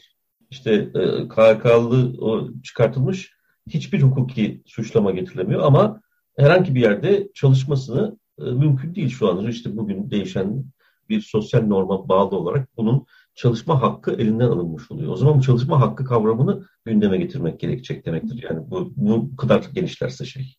İşte 0.50 0.72
e, 0.72 1.28
KHK'lı 1.28 2.16
o 2.20 2.48
çıkartılmış 2.62 3.32
hiçbir 3.68 4.02
hukuki 4.02 4.62
suçlama 4.66 5.10
getirilemiyor 5.10 5.62
ama 5.62 6.00
herhangi 6.36 6.74
bir 6.74 6.80
yerde 6.80 7.28
çalışmasını 7.34 8.18
e, 8.38 8.44
mümkün 8.44 8.94
değil 8.94 9.08
şu 9.08 9.28
an. 9.28 9.46
İşte 9.46 9.76
bugün 9.76 10.10
değişen 10.10 10.64
bir 11.08 11.20
sosyal 11.20 11.62
norma 11.62 12.08
bağlı 12.08 12.36
olarak 12.36 12.68
bunun 12.76 13.06
çalışma 13.34 13.82
hakkı 13.82 14.12
elinden 14.12 14.48
alınmış 14.48 14.90
oluyor. 14.90 15.12
O 15.12 15.16
zaman 15.16 15.38
bu 15.38 15.42
çalışma 15.42 15.80
hakkı 15.80 16.04
kavramını 16.04 16.66
gündeme 16.84 17.18
getirmek 17.18 17.60
gerekecek 17.60 18.06
demektir. 18.06 18.46
Yani 18.50 18.70
bu, 18.70 18.92
bu 18.96 19.36
kadar 19.36 19.64
genişlerse 19.74 20.24
şey. 20.24 20.56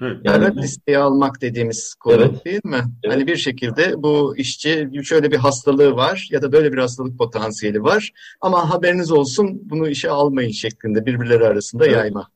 Evet. 0.00 0.16
Yani 0.24 0.44
evet, 0.44 0.56
listeye 0.56 0.98
almak 0.98 1.40
dediğimiz 1.40 1.94
konu 1.94 2.14
evet. 2.14 2.44
değil 2.44 2.60
mi? 2.64 2.82
Evet. 3.02 3.14
Hani 3.14 3.26
bir 3.26 3.36
şekilde 3.36 4.02
bu 4.02 4.36
işçi 4.36 4.90
şöyle 5.04 5.30
bir 5.30 5.36
hastalığı 5.36 5.96
var 5.96 6.28
ya 6.30 6.42
da 6.42 6.52
böyle 6.52 6.72
bir 6.72 6.78
hastalık 6.78 7.18
potansiyeli 7.18 7.82
var 7.82 8.12
ama 8.40 8.70
haberiniz 8.70 9.12
olsun 9.12 9.60
bunu 9.64 9.88
işe 9.88 10.10
almayın 10.10 10.50
şeklinde 10.50 11.06
birbirleri 11.06 11.46
arasında 11.46 11.86
evet. 11.86 11.96
yayma. 11.96 12.28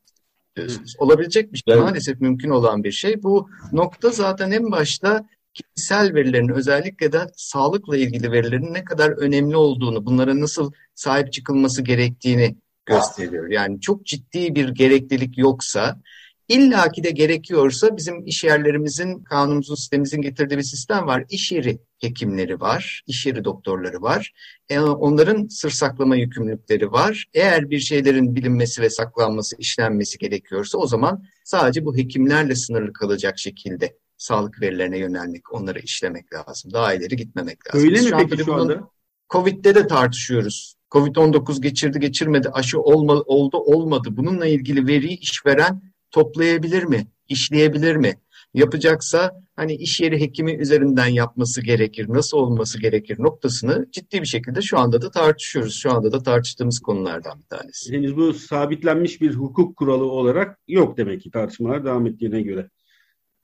Olabilecek 0.99 1.53
bir 1.53 1.59
şey, 1.59 1.75
evet. 1.75 1.83
maalesef 1.83 2.21
mümkün 2.21 2.50
olan 2.50 2.85
bir 2.85 2.93
şey. 2.93 3.23
Bu 3.23 3.49
nokta 3.73 4.11
zaten 4.11 4.50
en 4.50 4.73
başta 4.73 5.29
kişisel 5.55 6.15
verilerin 6.15 6.49
özellikle 6.49 7.12
de 7.12 7.21
sağlıkla 7.37 7.97
ilgili 7.97 8.33
verilerin 8.33 8.75
ne 8.75 8.85
kadar 8.85 9.11
önemli 9.11 9.57
olduğunu, 9.57 10.07
bunlara 10.07 10.41
nasıl 10.41 10.73
sahip 10.95 11.33
çıkılması 11.33 11.83
gerektiğini 11.83 12.57
gösteriyor. 12.87 13.50
Yani 13.50 13.81
çok 13.81 14.07
ciddi 14.07 14.55
bir 14.55 14.69
gereklilik 14.69 15.38
yoksa 15.38 16.00
İlla 16.49 16.93
ki 16.93 17.05
de 17.05 17.11
gerekiyorsa 17.11 17.97
bizim 17.97 18.26
iş 18.26 18.45
yerlerimizin, 18.45 19.25
kanunumuzun, 19.25 19.75
sistemimizin 19.75 20.23
getirdiği 20.23 20.59
bir 20.59 20.62
sistem 20.62 21.07
var. 21.07 21.25
İş 21.31 21.52
yeri 21.52 21.78
hekimleri 21.99 22.61
var, 22.61 23.02
iş 23.07 23.26
yeri 23.26 23.45
doktorları 23.45 24.02
var. 24.02 24.33
E, 24.69 24.81
onların 24.81 25.47
sır 25.49 25.71
saklama 25.71 26.17
yükümlülükleri 26.17 26.93
var. 26.93 27.26
Eğer 27.35 27.71
bir 27.71 27.78
şeylerin 27.78 28.35
bilinmesi 28.35 28.83
ve 28.83 28.90
saklanması, 28.90 29.57
işlenmesi 29.59 30.19
gerekiyorsa 30.19 30.78
o 30.78 30.87
zaman 30.87 31.25
sadece 31.45 31.85
bu 31.85 31.97
hekimlerle 31.97 32.55
sınırlı 32.55 32.93
kalacak 32.93 33.38
şekilde 33.38 33.97
sağlık 34.17 34.61
verilerine 34.61 34.99
yönelmek, 34.99 35.52
onları 35.55 35.78
işlemek 35.78 36.33
lazım. 36.33 36.73
Daha 36.73 36.95
ileri 36.95 37.17
gitmemek 37.17 37.67
lazım. 37.67 37.81
Öyle 37.81 37.95
Biz 37.95 38.12
mi 38.12 38.26
peki 38.28 38.45
şu 38.45 38.55
anda? 38.55 38.90
Covid'de 39.31 39.75
de 39.75 39.87
tartışıyoruz. 39.87 40.75
Covid-19 40.90 41.61
geçirdi 41.61 42.00
geçirmedi, 42.00 42.49
aşı 42.49 42.81
olma, 42.81 43.14
oldu 43.14 43.57
olmadı. 43.57 44.09
Bununla 44.11 44.47
ilgili 44.47 44.87
veriyi 44.87 45.19
işveren 45.19 45.83
toplayabilir 46.11 46.83
mi? 46.83 47.07
İşleyebilir 47.29 47.97
mi? 47.97 48.15
Yapacaksa 48.55 49.43
hani 49.57 49.75
iş 49.75 50.00
yeri 50.00 50.21
hekimi 50.21 50.53
üzerinden 50.53 51.07
yapması 51.07 51.62
gerekir, 51.62 52.07
nasıl 52.09 52.38
olması 52.38 52.81
gerekir 52.81 53.17
noktasını 53.19 53.87
ciddi 53.93 54.21
bir 54.21 54.27
şekilde 54.27 54.62
şu 54.62 54.79
anda 54.79 55.03
da 55.03 55.11
tartışıyoruz. 55.11 55.75
Şu 55.75 55.93
anda 55.93 56.12
da 56.12 56.23
tartıştığımız 56.23 56.81
konulardan 56.81 57.38
bir 57.38 57.57
tanesi. 57.57 57.93
Henüz 57.93 58.17
bu 58.17 58.35
sabitlenmiş 58.35 59.21
bir 59.21 59.35
hukuk 59.35 59.77
kuralı 59.77 60.05
olarak 60.05 60.59
yok 60.69 60.97
demek 60.97 61.23
ki 61.23 61.31
tartışmalar 61.31 61.85
devam 61.85 62.07
ettiğine 62.07 62.43
göre. 62.43 62.71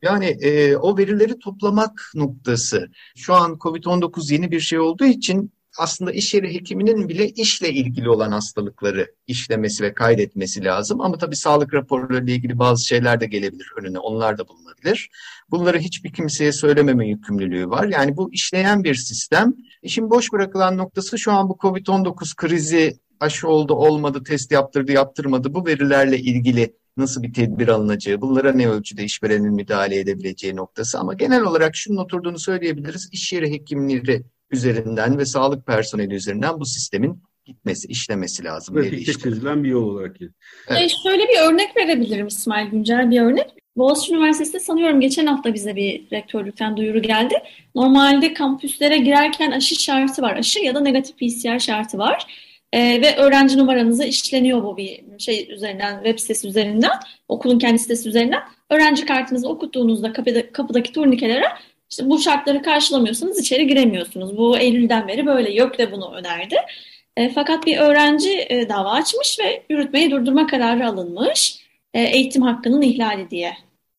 Yani 0.02 0.26
e, 0.26 0.76
o 0.76 0.99
verileri 0.99 1.38
toplamak 1.38 2.11
noktası. 2.14 2.88
Şu 3.16 3.35
an 3.35 3.52
COVID-19 3.52 4.33
yeni 4.33 4.50
bir 4.50 4.61
şey 4.61 4.78
olduğu 4.78 5.04
için 5.04 5.52
aslında 5.78 6.12
iş 6.12 6.35
yeri 6.35 6.54
hekiminin 6.54 7.09
bile 7.09 7.28
işle 7.28 7.71
ilgili 7.73 8.11
olan 8.11 8.33
hastalıkları 8.33 9.14
işlemesi 9.26 9.85
ve 9.85 9.95
kaydetmesi 9.95 10.64
lazım. 10.64 11.00
Ama 11.00 11.19
tabii 11.19 11.37
sağlık 11.37 11.75
raporlarıyla 11.75 12.35
ilgili 12.35 12.59
bazı 12.59 12.87
şeyler 12.87 13.21
de 13.21 13.26
gelebilir 13.26 13.66
önüne. 13.76 13.99
Onlar 13.99 14.38
da 14.38 14.49
bulunabilir. 14.49 15.11
Bunları 15.50 15.78
hiçbir 15.78 16.12
kimseye 16.12 16.52
söylememe 16.52 17.09
yükümlülüğü 17.09 17.71
var. 17.71 17.88
Yani 17.88 18.16
bu 18.16 18.33
işleyen 18.33 18.85
bir 18.85 18.95
sistem. 18.95 19.54
İşin 19.83 20.11
boş 20.11 20.33
bırakılan 20.33 20.78
noktası 20.78 21.19
şu 21.19 21.33
an 21.33 21.49
bu 21.49 21.52
COVID-19 21.52 22.37
krizi 22.37 22.99
aşı 23.21 23.49
oldu 23.49 23.75
olmadı, 23.75 24.23
test 24.25 24.52
yaptırdı 24.52 24.93
yaptırmadı 24.93 25.54
bu 25.54 25.66
verilerle 25.66 26.19
ilgili 26.19 26.76
nasıl 26.97 27.23
bir 27.23 27.33
tedbir 27.33 27.69
alınacağı, 27.69 28.21
bunlara 28.21 28.52
ne 28.52 28.69
ölçüde 28.69 29.04
işverenin 29.04 29.54
müdahale 29.54 29.99
edebileceği 29.99 30.57
noktası. 30.57 30.99
Ama 30.99 31.14
genel 31.14 31.43
olarak 31.43 31.76
şunun 31.76 31.97
oturduğunu 31.97 32.38
söyleyebiliriz. 32.38 33.09
İş 33.12 33.33
yeri 33.33 33.50
hekimleri 33.50 34.25
üzerinden 34.54 35.18
ve 35.18 35.25
sağlık 35.25 35.66
personeli 35.66 36.14
üzerinden 36.14 36.61
bu 36.61 36.66
sistemin 36.66 37.23
gitmesi, 37.44 37.88
işlemesi 37.88 38.44
lazım. 38.44 38.75
Pratikte 38.75 39.12
çözülen 39.12 39.64
bir 39.64 39.68
yol 39.68 39.82
olarak. 39.82 40.16
Evet. 40.68 40.82
E 40.82 40.88
şöyle 41.02 41.23
bir 41.23 41.52
örnek 41.52 41.76
verebilirim 41.76 42.26
İsmail 42.26 42.70
Güncel 42.70 43.11
bir 43.11 43.20
örnek. 43.20 43.46
Boğaziçi 43.76 44.14
Üniversitesi'nde 44.14 44.61
sanıyorum 44.61 45.00
geçen 45.00 45.26
hafta 45.26 45.54
bize 45.54 45.76
bir 45.76 46.11
rektörlükten 46.12 46.76
duyuru 46.76 47.02
geldi. 47.02 47.34
Normalde 47.75 48.34
kampüslere 48.34 48.99
girerken 48.99 49.50
aşı 49.50 49.75
şartı 49.75 50.23
var. 50.23 50.37
Aşı 50.37 50.58
ya 50.58 50.75
da 50.75 50.80
negatif 50.80 51.16
PCR 51.18 51.58
şartı 51.58 51.99
var. 51.99 52.26
Ee, 52.73 53.00
ve 53.02 53.16
öğrenci 53.16 53.58
numaranızı 53.58 54.04
işleniyor 54.04 54.62
bu 54.62 54.76
bir 54.76 55.00
şey 55.18 55.52
üzerinden, 55.52 55.94
web 55.94 56.18
sitesi 56.18 56.49
üzerinden, 56.49 56.99
okulun 57.28 57.58
kendi 57.58 57.78
sitesi 57.78 58.08
üzerinden. 58.08 58.42
Öğrenci 58.70 59.06
kartınızı 59.06 59.49
okuttuğunuzda 59.49 60.12
kapıda, 60.12 60.52
kapıdaki 60.52 60.92
turnikelere 60.92 61.44
işte 61.90 62.10
bu 62.10 62.18
şartları 62.18 62.62
karşılamıyorsanız 62.62 63.40
içeri 63.40 63.66
giremiyorsunuz. 63.66 64.36
Bu 64.36 64.58
Eylül'den 64.58 65.08
beri 65.08 65.26
böyle. 65.26 65.52
YÖK 65.52 65.78
de 65.78 65.92
bunu 65.92 66.14
önerdi. 66.14 66.56
E, 67.16 67.28
fakat 67.28 67.66
bir 67.66 67.78
öğrenci 67.78 68.46
e, 68.48 68.68
dava 68.68 68.90
açmış 68.90 69.38
ve 69.40 69.62
yürütmeyi 69.70 70.10
durdurma 70.10 70.46
kararı 70.46 70.88
alınmış. 70.88 71.58
E, 71.94 72.02
eğitim 72.02 72.42
hakkının 72.42 72.82
ihlali 72.82 73.30
diye. 73.30 73.56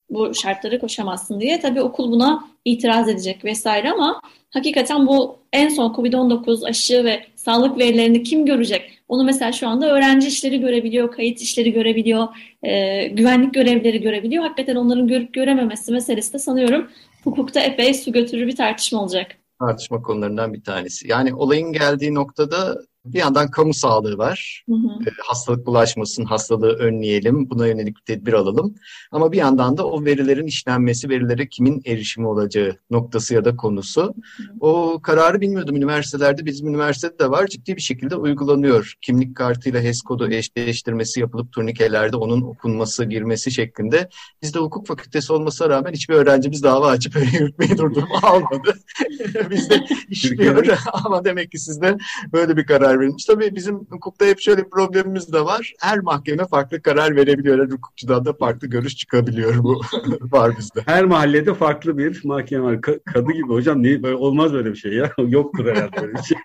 Bu 0.10 0.36
şartları 0.36 0.80
koşamazsın 0.80 1.40
diye. 1.40 1.60
Tabii 1.60 1.82
okul 1.82 2.12
buna 2.12 2.48
itiraz 2.66 3.10
edecek 3.10 3.46
vesaire 3.46 3.92
ama 3.92 4.22
hakikaten 4.50 5.08
bu 5.08 5.38
en 5.54 5.70
son 5.70 5.94
COVID-19 5.94 6.68
aşı 6.68 7.04
ve 7.04 7.26
sağlık 7.36 7.78
verilerini 7.78 8.24
kim 8.24 8.46
görecek? 8.46 8.92
Onu 9.08 9.24
mesela 9.24 9.52
şu 9.52 9.68
anda 9.68 9.92
öğrenci 9.92 10.28
işleri 10.28 10.60
görebiliyor, 10.60 11.12
kayıt 11.12 11.42
işleri 11.42 11.74
görebiliyor, 11.74 12.28
e, 12.64 13.08
güvenlik 13.08 13.54
görevleri 13.54 14.02
görebiliyor. 14.02 14.44
Hakikaten 14.44 14.76
onların 14.76 15.08
görüp 15.08 15.34
görememesi 15.34 15.92
meselesi 15.92 16.34
de 16.34 16.40
sanıyorum 16.40 16.90
hukukta 17.26 17.62
epey 17.62 17.94
su 17.94 18.12
götürür 18.12 18.48
bir 18.48 18.56
tartışma 18.56 19.02
olacak. 19.02 19.32
Tartışma 19.60 20.02
konularından 20.02 20.54
bir 20.54 20.64
tanesi. 20.64 21.08
Yani 21.08 21.34
olayın 21.34 21.72
geldiği 21.72 22.14
noktada 22.14 22.82
bir 23.06 23.20
yandan 23.20 23.52
kamu 23.52 23.74
sağlığı 23.74 24.18
var. 24.18 24.64
Hı 24.70 24.76
hı. 24.76 25.10
E, 25.10 25.12
hastalık 25.24 25.66
bulaşmasın, 25.66 26.26
hastalığı 26.26 26.74
önleyelim, 26.74 27.50
buna 27.50 27.68
yönelik 27.68 27.96
bir 27.96 28.02
tedbir 28.02 28.34
alalım. 28.34 28.76
Ama 29.12 29.32
bir 29.32 29.38
yandan 29.38 29.78
da 29.78 29.88
o 29.88 30.06
verilerin 30.06 30.48
işlenmesi, 30.48 31.10
verilere 31.10 31.50
kimin 31.50 31.82
erişimi 31.86 32.28
olacağı 32.28 32.78
noktası 32.92 33.34
ya 33.34 33.46
da 33.46 33.56
konusu. 33.56 34.02
Hı 34.02 34.44
hı. 34.44 34.48
O 34.60 35.00
kararı 35.02 35.42
bilmiyordum 35.42 35.76
üniversitelerde. 35.76 36.46
Bizim 36.46 36.68
üniversitede 36.68 37.20
de 37.20 37.32
var. 37.32 37.48
Ciddi 37.48 37.76
bir 37.76 37.82
şekilde 37.82 38.16
uygulanıyor. 38.16 38.94
Kimlik 39.02 39.36
kartıyla 39.36 39.82
HES 39.82 40.02
kodu 40.02 40.32
eşleştirmesi 40.32 41.20
yapılıp 41.20 41.52
turnikelerde 41.52 42.18
onun 42.18 42.42
okunması, 42.42 43.06
girmesi 43.06 43.52
şeklinde. 43.52 44.10
Bizde 44.42 44.60
hukuk 44.60 44.88
fakültesi 44.88 45.34
olmasına 45.34 45.70
rağmen 45.70 45.94
hiçbir 45.94 46.14
öğrencimiz 46.14 46.64
dava 46.64 46.88
açıp 46.88 47.16
öyle 47.16 47.38
yürütmeyi 47.38 47.78
durdurma 47.78 48.20
almadı. 48.24 48.74
Bizde 49.50 49.86
işliyor 50.10 50.78
ama 50.94 51.26
demek 51.26 51.52
ki 51.52 51.60
sizde 51.60 51.98
böyle 52.34 52.58
bir 52.58 52.66
karar 52.66 52.95
karar 52.96 53.00
verilmiş. 53.00 53.26
Tabii 53.26 53.56
bizim 53.56 53.76
hukukta 53.76 54.26
hep 54.26 54.40
şöyle 54.40 54.64
bir 54.64 54.70
problemimiz 54.70 55.34
de 55.34 55.46
var. 55.46 55.74
Her 55.80 56.00
mahkeme 56.00 56.48
farklı 56.48 56.82
karar 56.82 57.16
verebiliyor. 57.16 57.60
Her 57.60 57.72
hukukçudan 57.72 58.26
da 58.26 58.34
farklı 58.34 58.68
görüş 58.68 58.96
çıkabiliyor. 58.96 59.64
Bu 59.64 59.82
var 60.22 60.52
bizde. 60.58 60.82
Her 60.86 61.06
mahallede 61.06 61.54
farklı 61.54 61.98
bir 61.98 62.22
mahkeme 62.26 62.64
var. 62.64 62.82
kadı 62.82 63.32
gibi 63.32 63.48
hocam 63.48 63.84
niye 63.84 64.04
böyle 64.04 64.16
olmaz 64.16 64.54
böyle 64.54 64.72
bir 64.72 64.76
şey 64.76 64.94
ya. 64.94 65.12
Yoktur 65.28 65.66
herhalde 65.66 66.02
böyle 66.02 66.14
bir 66.14 66.24
şey. 66.24 66.38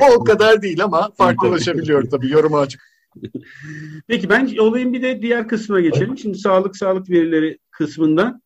o 0.16 0.24
kadar 0.24 0.62
değil 0.62 0.84
ama 0.84 1.10
farklılaşabiliyor 1.16 2.10
tabii. 2.10 2.30
Yoruma 2.30 2.60
açık. 2.60 2.92
Peki 4.08 4.28
ben 4.28 4.56
olayın 4.56 4.92
bir 4.92 5.02
de 5.02 5.22
diğer 5.22 5.48
kısmına 5.48 5.80
geçelim. 5.80 6.18
Şimdi 6.18 6.38
sağlık 6.38 6.76
sağlık 6.76 7.10
verileri 7.10 7.58
kısmında 7.70 8.40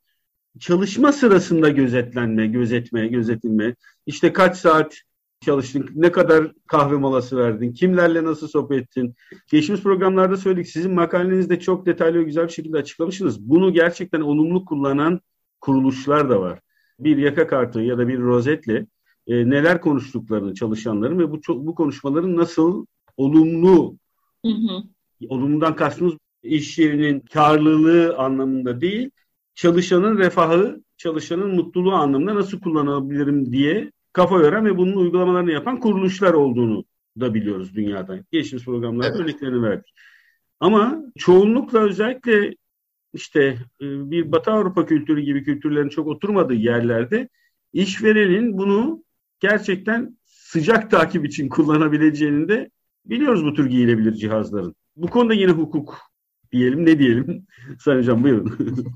çalışma 0.61 1.13
sırasında 1.13 1.69
gözetlenme, 1.69 2.47
gözetme, 2.47 3.07
gözetilme. 3.07 3.75
İşte 4.07 4.33
kaç 4.33 4.57
saat 4.57 4.95
çalıştın, 5.41 5.91
ne 5.95 6.13
kadar 6.13 6.53
kahve 6.67 6.97
molası 6.97 7.37
verdin, 7.37 7.73
kimlerle 7.73 8.25
nasıl 8.25 8.49
sohbet 8.49 8.83
ettin. 8.83 9.15
Geçmiş 9.51 9.83
programlarda 9.83 10.37
söyledik, 10.37 10.69
sizin 10.69 10.95
makalenizde 10.95 11.61
çok 11.61 11.87
detaylı 11.87 12.19
ve 12.19 12.23
güzel 12.23 12.45
bir 12.45 12.53
şekilde 12.53 12.79
açıklamışsınız. 12.79 13.49
Bunu 13.49 13.73
gerçekten 13.73 14.21
olumlu 14.21 14.65
kullanan 14.65 15.21
kuruluşlar 15.61 16.31
da 16.31 16.41
var. 16.41 16.61
Bir 17.01 17.17
yaka 17.17 17.47
kartı 17.47 17.81
ya 17.81 17.99
da 17.99 18.09
bir 18.09 18.19
rozetle 18.19 18.87
e, 19.27 19.51
neler 19.51 19.81
konuştuklarını 19.81 20.55
çalışanların 20.55 21.19
ve 21.19 21.31
bu 21.31 21.41
bu 21.49 21.75
konuşmaların 21.75 22.37
nasıl 22.37 22.87
olumlu, 23.17 23.97
hı 24.45 24.53
hı. 24.53 24.83
olumludan 25.29 25.77
kastımız 25.77 26.15
iş 26.43 26.79
yerinin 26.79 27.21
karlılığı 27.21 28.17
anlamında 28.17 28.81
değil, 28.81 29.11
çalışanın 29.55 30.19
refahı, 30.19 30.83
çalışanın 30.97 31.55
mutluluğu 31.55 31.93
anlamında 31.93 32.35
nasıl 32.35 32.61
kullanabilirim 32.61 33.53
diye 33.53 33.93
kafa 34.17 34.39
yoran 34.39 34.65
ve 34.65 34.77
bunun 34.77 34.97
uygulamalarını 34.97 35.53
yapan 35.53 35.81
kuruluşlar 35.81 36.33
olduğunu 36.33 36.85
da 37.21 37.35
biliyoruz 37.35 37.75
dünyada. 37.75 38.19
Geçmiş 38.33 38.65
programlarda 38.65 39.09
evet. 39.09 39.21
örneklerini 39.21 39.63
verdik. 39.63 39.95
Ama 40.61 41.03
çoğunlukla 41.19 41.79
özellikle 41.79 42.55
işte 43.15 43.41
e, 43.81 44.11
bir 44.11 44.33
Batı 44.33 44.51
Avrupa 44.51 44.87
kültürü 44.87 45.21
gibi 45.21 45.45
kültürlerin 45.45 45.89
çok 45.89 46.07
oturmadığı 46.07 46.55
yerlerde 46.55 47.29
işverenin 47.73 48.59
bunu 48.59 49.05
gerçekten 49.41 50.19
sıcak 50.25 50.91
takip 50.91 51.27
için 51.27 51.49
kullanabileceğini 51.49 52.49
de 52.49 52.71
biliyoruz 53.05 53.45
bu 53.45 53.55
tür 53.55 53.67
giyilebilir 53.67 54.13
cihazların. 54.13 54.75
Bu 54.97 55.07
konuda 55.07 55.35
yine 55.35 55.53
hukuk 55.53 55.99
diyelim 56.53 56.87
ne 56.87 56.99
diyelim? 56.99 57.47
Sayın 57.81 57.99
Hocam 57.99 58.25
buyurun. 58.25 58.59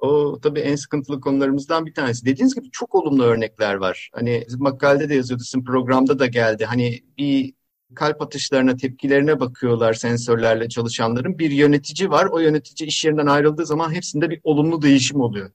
O 0.00 0.38
tabii 0.42 0.60
en 0.60 0.76
sıkıntılı 0.76 1.20
konularımızdan 1.20 1.86
bir 1.86 1.94
tanesi. 1.94 2.26
Dediğiniz 2.26 2.54
gibi 2.54 2.70
çok 2.70 2.94
olumlu 2.94 3.22
örnekler 3.24 3.74
var. 3.74 4.10
Hani 4.14 4.46
makalede 4.58 5.08
de 5.08 5.14
yazıyordu, 5.14 5.42
sizin 5.44 5.64
programda 5.64 6.18
da 6.18 6.26
geldi. 6.26 6.64
Hani 6.64 7.00
bir 7.18 7.54
kalp 7.94 8.22
atışlarına, 8.22 8.76
tepkilerine 8.76 9.40
bakıyorlar 9.40 9.92
sensörlerle 9.94 10.68
çalışanların. 10.68 11.38
Bir 11.38 11.50
yönetici 11.50 12.10
var. 12.10 12.26
O 12.26 12.38
yönetici 12.38 12.88
iş 12.88 13.04
yerinden 13.04 13.26
ayrıldığı 13.26 13.66
zaman 13.66 13.94
hepsinde 13.94 14.30
bir 14.30 14.40
olumlu 14.44 14.82
değişim 14.82 15.20
oluyor. 15.20 15.50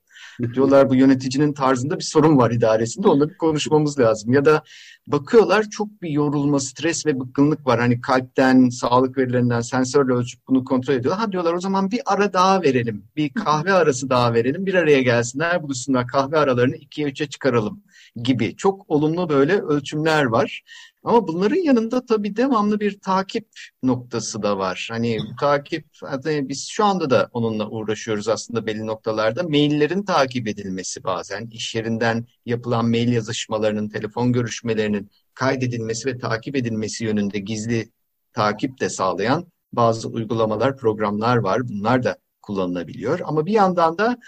Diyorlar 0.54 0.90
bu 0.90 0.94
yöneticinin 0.94 1.52
tarzında 1.52 1.98
bir 1.98 2.04
sorun 2.04 2.38
var 2.38 2.50
idaresinde. 2.50 3.06
Bir 3.28 3.38
konuşmamız 3.38 3.98
lazım. 3.98 4.32
Ya 4.32 4.44
da 4.44 4.62
bakıyorlar 5.06 5.70
çok 5.70 6.02
bir 6.02 6.10
yorulma, 6.10 6.60
stres 6.60 7.06
ve 7.06 7.20
bıkkınlık 7.20 7.66
var. 7.66 7.80
Hani 7.80 8.00
kalpten, 8.00 8.68
sağlık 8.68 9.18
verilerinden 9.18 9.60
sensörle 9.60 10.12
ölçüp 10.12 10.40
bunu 10.48 10.64
kontrol 10.64 10.94
ediyorlar. 10.94 11.20
Ha 11.24 11.32
diyorlar 11.32 11.54
o 11.54 11.60
zaman 11.60 11.90
bir 11.90 12.00
ara 12.06 12.32
daha 12.32 12.62
verelim. 12.62 13.04
Bir 13.16 13.28
kahve 13.28 13.72
arası 13.72 14.10
daha 14.10 14.34
verelim. 14.34 14.66
Bir 14.66 14.74
araya 14.74 15.02
gelsinler, 15.02 15.62
buluşsunlar. 15.62 16.06
Kahve 16.06 16.38
aralarını 16.38 16.76
ikiye 16.76 17.08
üçe 17.08 17.26
çıkaralım 17.26 17.82
gibi. 18.22 18.56
Çok 18.56 18.90
olumlu 18.90 19.28
böyle 19.28 19.60
ölçümler 19.60 20.24
var. 20.24 20.62
Ama 21.06 21.28
bunların 21.28 21.56
yanında 21.56 22.06
tabii 22.06 22.36
devamlı 22.36 22.80
bir 22.80 23.00
takip 23.00 23.48
noktası 23.82 24.42
da 24.42 24.58
var. 24.58 24.88
Hani 24.90 25.18
takip, 25.40 25.86
hani 26.04 26.48
biz 26.48 26.68
şu 26.68 26.84
anda 26.84 27.10
da 27.10 27.28
onunla 27.32 27.68
uğraşıyoruz 27.68 28.28
aslında 28.28 28.66
belli 28.66 28.86
noktalarda. 28.86 29.42
Maillerin 29.42 30.02
takip 30.02 30.48
edilmesi 30.48 31.04
bazen, 31.04 31.46
iş 31.46 31.74
yerinden 31.74 32.26
yapılan 32.46 32.88
mail 32.88 33.12
yazışmalarının, 33.12 33.88
telefon 33.88 34.32
görüşmelerinin 34.32 35.10
kaydedilmesi 35.34 36.08
ve 36.08 36.18
takip 36.18 36.56
edilmesi 36.56 37.04
yönünde 37.04 37.38
gizli 37.38 37.90
takip 38.32 38.80
de 38.80 38.88
sağlayan 38.88 39.46
bazı 39.72 40.08
uygulamalar, 40.08 40.76
programlar 40.76 41.36
var. 41.36 41.68
Bunlar 41.68 42.04
da 42.04 42.16
kullanılabiliyor. 42.42 43.20
Ama 43.24 43.46
bir 43.46 43.52
yandan 43.52 43.98
da 43.98 44.18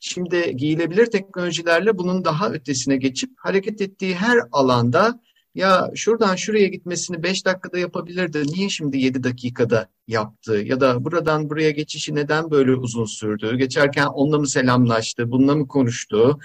şimdi 0.00 0.56
giyilebilir 0.56 1.06
teknolojilerle 1.06 1.98
bunun 1.98 2.24
daha 2.24 2.50
ötesine 2.50 2.96
geçip 2.96 3.30
hareket 3.36 3.80
ettiği 3.80 4.14
her 4.14 4.38
alanda 4.52 5.20
ya 5.56 5.90
şuradan 5.94 6.36
şuraya 6.36 6.66
gitmesini 6.66 7.22
5 7.22 7.46
dakikada 7.46 7.78
yapabilirdi. 7.78 8.42
Niye 8.46 8.68
şimdi 8.68 8.98
7 8.98 9.24
dakikada 9.24 9.88
yaptı? 10.08 10.56
Ya 10.56 10.80
da 10.80 11.04
buradan 11.04 11.50
buraya 11.50 11.70
geçişi 11.70 12.14
neden 12.14 12.50
böyle 12.50 12.74
uzun 12.74 13.04
sürdü? 13.04 13.56
Geçerken 13.56 14.06
onunla 14.06 14.38
mı 14.38 14.48
selamlaştı? 14.48 15.30
Bununla 15.30 15.56
mı 15.56 15.68
konuştu? 15.68 16.38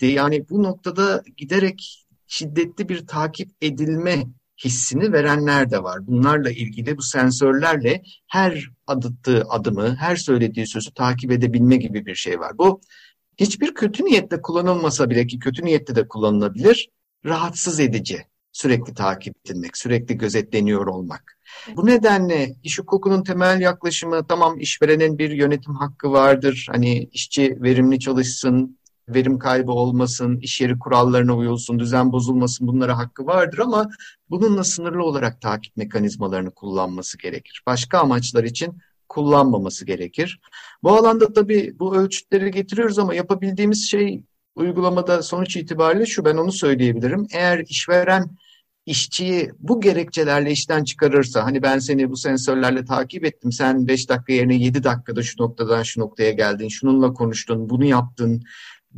Yani 0.00 0.48
bu 0.50 0.62
noktada 0.62 1.22
giderek 1.36 2.06
şiddetli 2.26 2.88
bir 2.88 3.06
takip 3.06 3.50
edilme 3.62 4.24
hissini 4.64 5.12
verenler 5.12 5.70
de 5.70 5.82
var. 5.82 6.06
Bunlarla 6.06 6.50
ilgili 6.50 6.96
bu 6.96 7.02
sensörlerle 7.02 8.02
her 8.26 8.70
adıttığı 8.86 9.42
adımı, 9.48 9.96
her 9.96 10.16
söylediği 10.16 10.66
sözü 10.66 10.94
takip 10.94 11.32
edebilme 11.32 11.76
gibi 11.76 12.06
bir 12.06 12.14
şey 12.14 12.40
var. 12.40 12.58
Bu 12.58 12.80
hiçbir 13.36 13.74
kötü 13.74 14.04
niyetle 14.04 14.42
kullanılmasa 14.42 15.10
bile 15.10 15.26
ki 15.26 15.38
kötü 15.38 15.64
niyette 15.64 15.94
de 15.96 16.08
kullanılabilir, 16.08 16.88
rahatsız 17.24 17.80
edici 17.80 18.27
sürekli 18.58 18.94
takip 18.94 19.34
edilmek, 19.44 19.76
sürekli 19.76 20.18
gözetleniyor 20.18 20.86
olmak. 20.86 21.38
Bu 21.76 21.86
nedenle 21.86 22.54
iş 22.62 22.78
hukukunun 22.78 23.22
temel 23.22 23.60
yaklaşımı 23.60 24.26
tamam 24.26 24.60
işverenin 24.60 25.18
bir 25.18 25.30
yönetim 25.30 25.74
hakkı 25.74 26.12
vardır. 26.12 26.66
Hani 26.70 27.08
işçi 27.12 27.62
verimli 27.62 28.00
çalışsın, 28.00 28.78
verim 29.08 29.38
kaybı 29.38 29.72
olmasın, 29.72 30.36
iş 30.36 30.60
yeri 30.60 30.78
kurallarına 30.78 31.36
uyulsun, 31.36 31.78
düzen 31.78 32.12
bozulmasın 32.12 32.66
bunlara 32.66 32.98
hakkı 32.98 33.26
vardır 33.26 33.58
ama 33.58 33.88
bununla 34.30 34.64
sınırlı 34.64 35.04
olarak 35.04 35.40
takip 35.40 35.76
mekanizmalarını 35.76 36.50
kullanması 36.50 37.18
gerekir. 37.18 37.62
Başka 37.66 37.98
amaçlar 37.98 38.44
için 38.44 38.78
kullanmaması 39.08 39.84
gerekir. 39.84 40.40
Bu 40.82 40.92
alanda 40.92 41.32
tabii 41.32 41.76
bu 41.78 41.96
ölçütleri 41.96 42.50
getiriyoruz 42.50 42.98
ama 42.98 43.14
yapabildiğimiz 43.14 43.90
şey 43.90 44.22
uygulamada 44.54 45.22
sonuç 45.22 45.56
itibariyle 45.56 46.06
şu 46.06 46.24
ben 46.24 46.36
onu 46.36 46.52
söyleyebilirim. 46.52 47.26
Eğer 47.32 47.58
işveren 47.58 48.30
işçiyi 48.88 49.50
bu 49.58 49.80
gerekçelerle 49.80 50.50
işten 50.50 50.84
çıkarırsa 50.84 51.44
hani 51.44 51.62
ben 51.62 51.78
seni 51.78 52.10
bu 52.10 52.16
sensörlerle 52.16 52.84
takip 52.84 53.24
ettim 53.24 53.52
sen 53.52 53.88
5 53.88 54.08
dakika 54.08 54.32
yerine 54.32 54.54
7 54.56 54.84
dakikada 54.84 55.22
şu 55.22 55.42
noktadan 55.42 55.82
şu 55.82 56.00
noktaya 56.00 56.30
geldin 56.30 56.68
şununla 56.68 57.12
konuştun 57.12 57.70
bunu 57.70 57.84
yaptın 57.84 58.42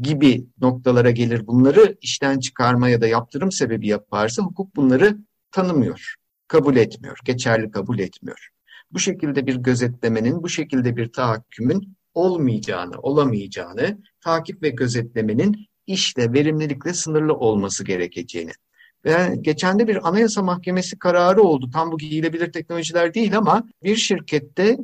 gibi 0.01 0.47
noktalara 0.61 1.11
gelir 1.11 1.47
bunları 1.47 1.97
işten 2.01 2.39
çıkarma 2.39 2.89
ya 2.89 3.01
da 3.01 3.07
yaptırım 3.07 3.53
sebebi 3.53 3.89
yaparsa 3.89 4.43
hukuk 4.43 4.77
bunları 4.77 5.19
tanımıyor, 5.53 6.15
kabul 6.49 6.77
etmiyor, 6.77 7.19
geçerli 7.25 7.71
kabul 7.71 7.99
etmiyor. 7.99 8.49
Bu 8.91 8.99
şekilde 8.99 9.47
bir 9.47 9.57
gözetlemenin, 9.57 10.43
bu 10.43 10.49
şekilde 10.49 10.97
bir 10.97 11.13
tahakkümün 11.13 11.97
olmayacağını, 12.15 12.99
olamayacağını, 12.99 13.99
takip 14.21 14.63
ve 14.63 14.69
gözetlemenin 14.69 15.67
işle, 15.87 16.33
verimlilikle 16.33 16.95
sınırlı 16.95 17.35
olması 17.35 17.85
gerekeceğini. 17.85 18.53
Ve 19.05 19.37
geçen 19.41 19.79
de 19.79 19.89
bir 19.89 20.09
anayasa 20.09 20.43
mahkemesi 20.43 20.99
kararı 20.99 21.43
oldu. 21.43 21.71
Tam 21.73 21.93
bu 21.93 21.99
giyilebilir 21.99 22.53
teknolojiler 22.53 23.15
değil 23.15 23.39
ama 23.39 23.65
bir 23.83 23.97
şirkette 23.97 24.79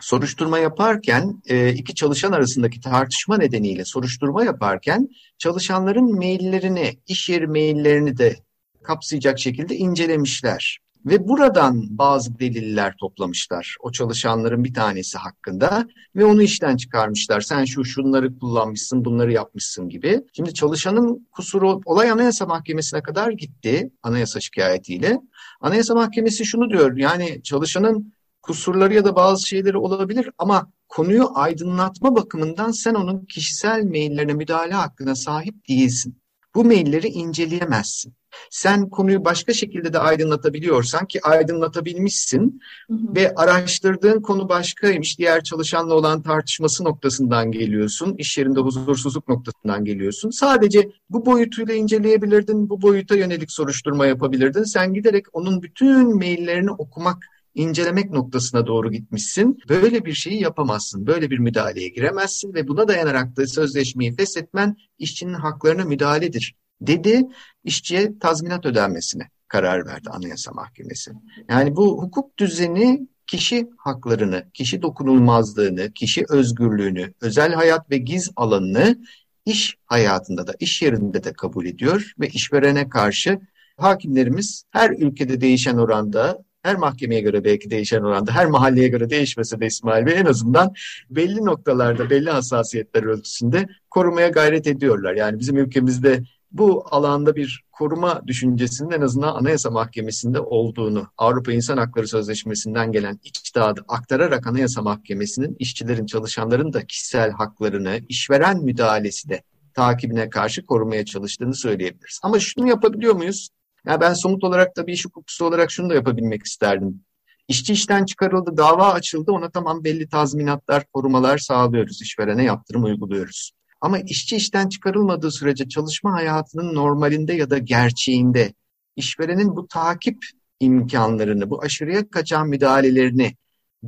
soruşturma 0.00 0.58
yaparken 0.58 1.42
e, 1.46 1.72
iki 1.72 1.94
çalışan 1.94 2.32
arasındaki 2.32 2.80
tartışma 2.80 3.38
nedeniyle 3.38 3.84
soruşturma 3.84 4.44
yaparken 4.44 5.08
çalışanların 5.38 6.16
maillerini, 6.16 6.98
iş 7.06 7.28
yeri 7.28 7.46
maillerini 7.46 8.18
de 8.18 8.36
kapsayacak 8.82 9.38
şekilde 9.38 9.76
incelemişler. 9.76 10.83
Ve 11.06 11.28
buradan 11.28 11.98
bazı 11.98 12.38
deliller 12.38 12.94
toplamışlar 13.00 13.76
o 13.80 13.92
çalışanların 13.92 14.64
bir 14.64 14.74
tanesi 14.74 15.18
hakkında 15.18 15.86
ve 16.16 16.24
onu 16.24 16.42
işten 16.42 16.76
çıkarmışlar. 16.76 17.40
Sen 17.40 17.64
şu 17.64 17.84
şunları 17.84 18.38
kullanmışsın, 18.38 19.04
bunları 19.04 19.32
yapmışsın 19.32 19.88
gibi. 19.88 20.20
Şimdi 20.32 20.54
çalışanın 20.54 21.28
kusuru 21.32 21.80
olay 21.84 22.10
Anayasa 22.10 22.46
Mahkemesi'ne 22.46 23.02
kadar 23.02 23.30
gitti 23.30 23.90
anayasa 24.02 24.40
şikayetiyle. 24.40 25.20
Anayasa 25.60 25.94
Mahkemesi 25.94 26.44
şunu 26.44 26.70
diyor 26.70 26.96
yani 26.96 27.42
çalışanın 27.42 28.14
kusurları 28.42 28.94
ya 28.94 29.04
da 29.04 29.16
bazı 29.16 29.48
şeyleri 29.48 29.78
olabilir 29.78 30.30
ama 30.38 30.72
konuyu 30.88 31.30
aydınlatma 31.34 32.16
bakımından 32.16 32.70
sen 32.70 32.94
onun 32.94 33.24
kişisel 33.24 33.84
maillerine 33.84 34.32
müdahale 34.32 34.74
hakkına 34.74 35.14
sahip 35.14 35.68
değilsin. 35.68 36.18
bu 36.54 36.64
mailleri 36.64 37.06
inceleyemezsin. 37.06 38.14
Sen 38.50 38.88
konuyu 38.88 39.24
başka 39.24 39.52
şekilde 39.52 39.92
de 39.92 39.98
aydınlatabiliyorsan 39.98 41.06
ki 41.06 41.20
aydınlatabilmişsin 41.22 42.60
hı 42.88 42.94
hı. 42.94 43.14
ve 43.14 43.34
araştırdığın 43.34 44.20
konu 44.20 44.48
başkaymış. 44.48 45.18
Diğer 45.18 45.44
çalışanla 45.44 45.94
olan 45.94 46.22
tartışması 46.22 46.84
noktasından 46.84 47.52
geliyorsun. 47.52 48.14
iş 48.18 48.38
yerinde 48.38 48.60
huzursuzluk 48.60 49.28
noktasından 49.28 49.84
geliyorsun. 49.84 50.30
Sadece 50.30 50.90
bu 51.10 51.26
boyutuyla 51.26 51.74
inceleyebilirdin. 51.74 52.68
Bu 52.68 52.82
boyuta 52.82 53.16
yönelik 53.16 53.52
soruşturma 53.52 54.06
yapabilirdin. 54.06 54.64
Sen 54.64 54.94
giderek 54.94 55.24
onun 55.32 55.62
bütün 55.62 56.16
maillerini 56.16 56.70
okumak 56.70 57.24
incelemek 57.54 58.10
noktasına 58.10 58.66
doğru 58.66 58.92
gitmişsin. 58.92 59.58
Böyle 59.68 60.04
bir 60.04 60.12
şeyi 60.12 60.42
yapamazsın. 60.42 61.06
Böyle 61.06 61.30
bir 61.30 61.38
müdahaleye 61.38 61.88
giremezsin 61.88 62.54
ve 62.54 62.68
buna 62.68 62.88
dayanarak 62.88 63.36
da 63.36 63.46
sözleşmeyi 63.46 64.16
feshetmen 64.16 64.76
işçinin 64.98 65.34
haklarına 65.34 65.84
müdahaledir 65.84 66.54
dedi. 66.80 67.26
işçiye 67.64 68.18
tazminat 68.18 68.66
ödenmesine 68.66 69.28
karar 69.48 69.86
verdi 69.86 70.10
Anayasa 70.10 70.52
Mahkemesi. 70.52 71.12
Yani 71.48 71.76
bu 71.76 72.02
hukuk 72.02 72.38
düzeni 72.38 73.08
kişi 73.26 73.68
haklarını, 73.78 74.44
kişi 74.54 74.82
dokunulmazlığını, 74.82 75.92
kişi 75.92 76.24
özgürlüğünü, 76.28 77.12
özel 77.20 77.52
hayat 77.52 77.90
ve 77.90 77.98
giz 77.98 78.30
alanını 78.36 78.98
iş 79.46 79.76
hayatında 79.86 80.46
da, 80.46 80.52
iş 80.60 80.82
yerinde 80.82 81.24
de 81.24 81.32
kabul 81.32 81.66
ediyor 81.66 82.12
ve 82.20 82.28
işverene 82.28 82.88
karşı 82.88 83.40
hakimlerimiz 83.76 84.64
her 84.70 84.90
ülkede 84.90 85.40
değişen 85.40 85.76
oranda 85.76 86.44
her 86.62 86.76
mahkemeye 86.76 87.20
göre 87.20 87.44
belki 87.44 87.70
değişen 87.70 88.00
oranda, 88.00 88.32
her 88.32 88.46
mahalleye 88.46 88.88
göre 88.88 89.10
değişmese 89.10 89.60
de 89.60 89.66
İsmail 89.66 90.06
Bey 90.06 90.14
en 90.18 90.24
azından 90.24 90.72
belli 91.10 91.44
noktalarda, 91.44 92.10
belli 92.10 92.30
hassasiyetler 92.30 93.02
ölçüsünde 93.02 93.66
korumaya 93.90 94.28
gayret 94.28 94.66
ediyorlar. 94.66 95.14
Yani 95.14 95.38
bizim 95.38 95.56
ülkemizde 95.56 96.22
bu 96.54 96.84
alanda 96.90 97.36
bir 97.36 97.64
koruma 97.72 98.26
düşüncesinin 98.26 98.90
en 98.90 99.00
azından 99.00 99.34
Anayasa 99.34 99.70
Mahkemesi'nde 99.70 100.40
olduğunu, 100.40 101.06
Avrupa 101.18 101.52
İnsan 101.52 101.76
Hakları 101.76 102.08
Sözleşmesi'nden 102.08 102.92
gelen 102.92 103.20
içtihadı 103.24 103.84
aktararak 103.88 104.46
Anayasa 104.46 104.82
Mahkemesi'nin 104.82 105.56
işçilerin, 105.58 106.06
çalışanların 106.06 106.72
da 106.72 106.86
kişisel 106.86 107.30
haklarını 107.30 108.00
işveren 108.08 108.62
müdahalesi 108.62 109.28
de 109.28 109.42
takibine 109.74 110.30
karşı 110.30 110.66
korumaya 110.66 111.04
çalıştığını 111.04 111.54
söyleyebiliriz. 111.54 112.20
Ama 112.22 112.38
şunu 112.38 112.68
yapabiliyor 112.68 113.14
muyuz? 113.14 113.48
Ya 113.86 114.00
ben 114.00 114.14
somut 114.14 114.44
olarak 114.44 114.76
da 114.76 114.86
bir 114.86 114.92
iş 114.92 115.04
hukukçusu 115.04 115.44
olarak 115.44 115.70
şunu 115.70 115.90
da 115.90 115.94
yapabilmek 115.94 116.42
isterdim. 116.42 117.00
İşçi 117.48 117.72
işten 117.72 118.04
çıkarıldı, 118.04 118.56
dava 118.56 118.92
açıldı, 118.92 119.32
ona 119.32 119.50
tamam 119.50 119.84
belli 119.84 120.08
tazminatlar, 120.08 120.84
korumalar 120.92 121.38
sağlıyoruz, 121.38 122.02
işverene 122.02 122.44
yaptırım 122.44 122.84
uyguluyoruz. 122.84 123.52
Ama 123.84 123.98
işçi 123.98 124.36
işten 124.36 124.68
çıkarılmadığı 124.68 125.30
sürece 125.30 125.68
çalışma 125.68 126.12
hayatının 126.12 126.74
normalinde 126.74 127.32
ya 127.32 127.50
da 127.50 127.58
gerçeğinde 127.58 128.54
işverenin 128.96 129.56
bu 129.56 129.68
takip 129.68 130.18
imkanlarını, 130.60 131.50
bu 131.50 131.62
aşırıya 131.62 132.10
kaçan 132.10 132.48
müdahalelerini 132.48 133.36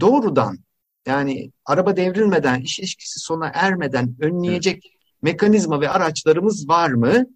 doğrudan 0.01 0.59
yani 1.07 1.53
araba 1.65 1.97
devrilmeden, 1.97 2.61
iş 2.61 2.79
ilişkisi 2.79 3.21
sona 3.21 3.51
ermeden 3.55 4.17
önleyecek 4.21 4.75
evet. 4.75 4.95
mekanizma 5.23 5.81
ve 5.81 5.91
araçlarımız 5.91 6.69
var 6.69 6.91
mı? 6.91 7.27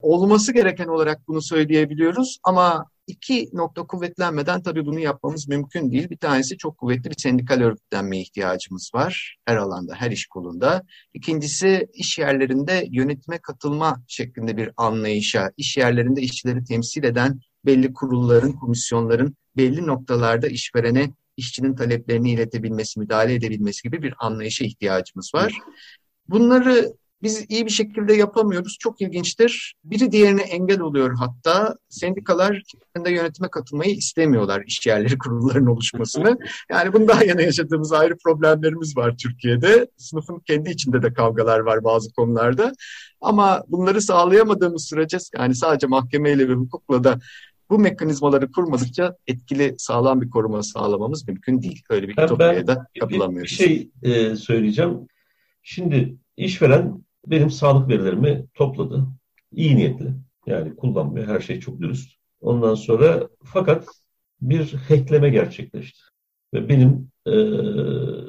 olması 0.00 0.52
gereken 0.52 0.88
olarak 0.88 1.28
bunu 1.28 1.42
söyleyebiliyoruz 1.42 2.38
ama 2.44 2.86
iki 3.12 3.48
nokta 3.52 3.86
kuvvetlenmeden 3.86 4.62
tabii 4.62 4.86
bunu 4.86 5.00
yapmamız 5.00 5.48
mümkün 5.48 5.92
değil. 5.92 6.10
Bir 6.10 6.16
tanesi 6.16 6.56
çok 6.56 6.78
kuvvetli 6.78 7.10
bir 7.10 7.16
sendikal 7.18 7.60
örgütlenmeye 7.60 8.22
ihtiyacımız 8.22 8.90
var 8.94 9.36
her 9.44 9.56
alanda, 9.56 9.94
her 9.94 10.10
iş 10.10 10.26
kolunda. 10.26 10.82
İkincisi 11.14 11.88
iş 11.94 12.18
yerlerinde 12.18 12.86
yönetime 12.90 13.38
katılma 13.38 14.02
şeklinde 14.08 14.56
bir 14.56 14.70
anlayışa, 14.76 15.50
iş 15.56 15.76
yerlerinde 15.76 16.20
işçileri 16.20 16.64
temsil 16.64 17.04
eden 17.04 17.40
belli 17.66 17.92
kurulların, 17.92 18.52
komisyonların 18.52 19.36
belli 19.56 19.86
noktalarda 19.86 20.46
işverene 20.46 21.10
işçinin 21.36 21.74
taleplerini 21.74 22.30
iletebilmesi, 22.30 23.00
müdahale 23.00 23.34
edebilmesi 23.34 23.82
gibi 23.82 24.02
bir 24.02 24.14
anlayışa 24.18 24.64
ihtiyacımız 24.64 25.30
var. 25.34 25.58
Bunları 26.28 26.92
biz 27.22 27.46
iyi 27.48 27.66
bir 27.66 27.70
şekilde 27.70 28.14
yapamıyoruz. 28.14 28.76
Çok 28.80 29.00
ilginçtir. 29.00 29.74
Biri 29.84 30.12
diğerine 30.12 30.42
engel 30.42 30.80
oluyor 30.80 31.16
hatta. 31.18 31.76
Sendikalar 31.88 32.62
kendi 32.94 33.10
yönetime 33.10 33.48
katılmayı 33.50 33.94
istemiyorlar 33.94 34.62
iş 34.66 34.86
yerleri 34.86 35.18
kurullarının 35.18 35.66
oluşmasını. 35.66 36.38
Yani 36.70 36.92
bundan 36.92 37.24
yana 37.24 37.42
yaşadığımız 37.42 37.92
ayrı 37.92 38.16
problemlerimiz 38.24 38.96
var 38.96 39.14
Türkiye'de. 39.22 39.86
Sınıfın 39.96 40.38
kendi 40.38 40.70
içinde 40.70 41.02
de 41.02 41.12
kavgalar 41.12 41.58
var 41.58 41.84
bazı 41.84 42.12
konularda. 42.12 42.72
Ama 43.20 43.64
bunları 43.68 44.00
sağlayamadığımız 44.00 44.84
sürece 44.84 45.18
yani 45.38 45.54
sadece 45.54 45.86
mahkemeyle 45.86 46.48
ve 46.48 46.54
hukukla 46.54 47.04
da 47.04 47.18
bu 47.70 47.78
mekanizmaları 47.78 48.52
kurmadıkça 48.52 49.16
etkili 49.26 49.74
sağlam 49.78 50.20
bir 50.20 50.30
koruma 50.30 50.62
sağlamamız 50.62 51.28
mümkün 51.28 51.62
değil. 51.62 51.82
Öyle 51.90 52.08
bir 52.08 52.12
ütopyaya 52.12 52.66
da 52.66 52.86
kapılamıyoruz. 53.00 53.60
Bir, 53.60 53.68
bir 53.68 53.68
şey 53.68 53.90
e, 54.02 54.36
söyleyeceğim. 54.36 54.98
Şimdi 55.62 56.16
işveren 56.36 57.04
benim 57.26 57.50
sağlık 57.50 57.88
verilerimi 57.88 58.46
topladı. 58.54 59.06
İyi 59.52 59.76
niyetli. 59.76 60.14
Yani 60.46 60.76
kullanmıyor. 60.76 61.26
Her 61.26 61.40
şey 61.40 61.60
çok 61.60 61.80
dürüst. 61.80 62.12
Ondan 62.40 62.74
sonra 62.74 63.28
fakat 63.44 63.86
bir 64.40 64.74
hackleme 64.74 65.30
gerçekleşti. 65.30 66.00
Ve 66.54 66.68
benim 66.68 67.08
e, 67.26 67.34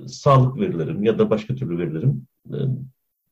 sağlık 0.08 0.60
verilerim 0.60 1.04
ya 1.04 1.20
da 1.20 1.30
başka 1.30 1.56
türlü 1.56 1.78
verilerim 1.78 2.28
e, 2.48 2.58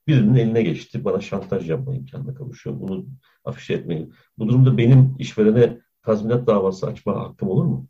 birinin 0.08 0.36
eline 0.36 0.64
geçti. 0.64 1.06
Bana 1.06 1.22
şantaj 1.22 1.70
yapma 1.70 1.96
imkanına 1.96 2.34
kavuşuyor. 2.34 2.80
Bunu 2.80 3.06
afişe 3.46 3.74
etmeyin. 3.74 4.14
Bu 4.38 4.48
durumda 4.48 4.78
benim 4.78 5.16
işverene 5.20 5.78
tazminat 6.04 6.48
davası 6.48 6.88
açma 6.88 7.16
hakkım 7.16 7.50
olur 7.50 7.66
mu? 7.66 7.88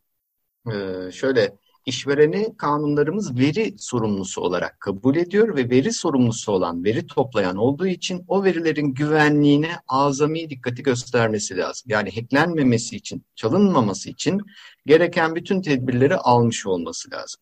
Ee, 0.68 1.12
şöyle 1.12 1.58
işvereni 1.86 2.58
kanunlarımız 2.58 3.40
veri 3.40 3.76
sorumlusu 3.78 4.42
olarak 4.42 4.80
kabul 4.80 5.16
ediyor 5.16 5.56
ve 5.56 5.70
veri 5.70 5.94
sorumlusu 5.94 6.52
olan, 6.52 6.84
veri 6.84 7.08
toplayan 7.08 7.56
olduğu 7.56 7.88
için 7.88 8.24
o 8.28 8.44
verilerin 8.44 8.94
güvenliğine 8.94 9.72
azami 9.88 10.50
dikkati 10.50 10.84
göstermesi 10.84 11.58
lazım. 11.58 11.84
Yani 11.92 12.12
hacklenmemesi 12.16 12.96
için, 12.96 13.26
çalınmaması 13.36 14.10
için 14.10 14.42
gereken 14.86 15.36
bütün 15.36 15.62
tedbirleri 15.62 16.16
almış 16.16 16.66
olması 16.66 17.12
lazım. 17.12 17.42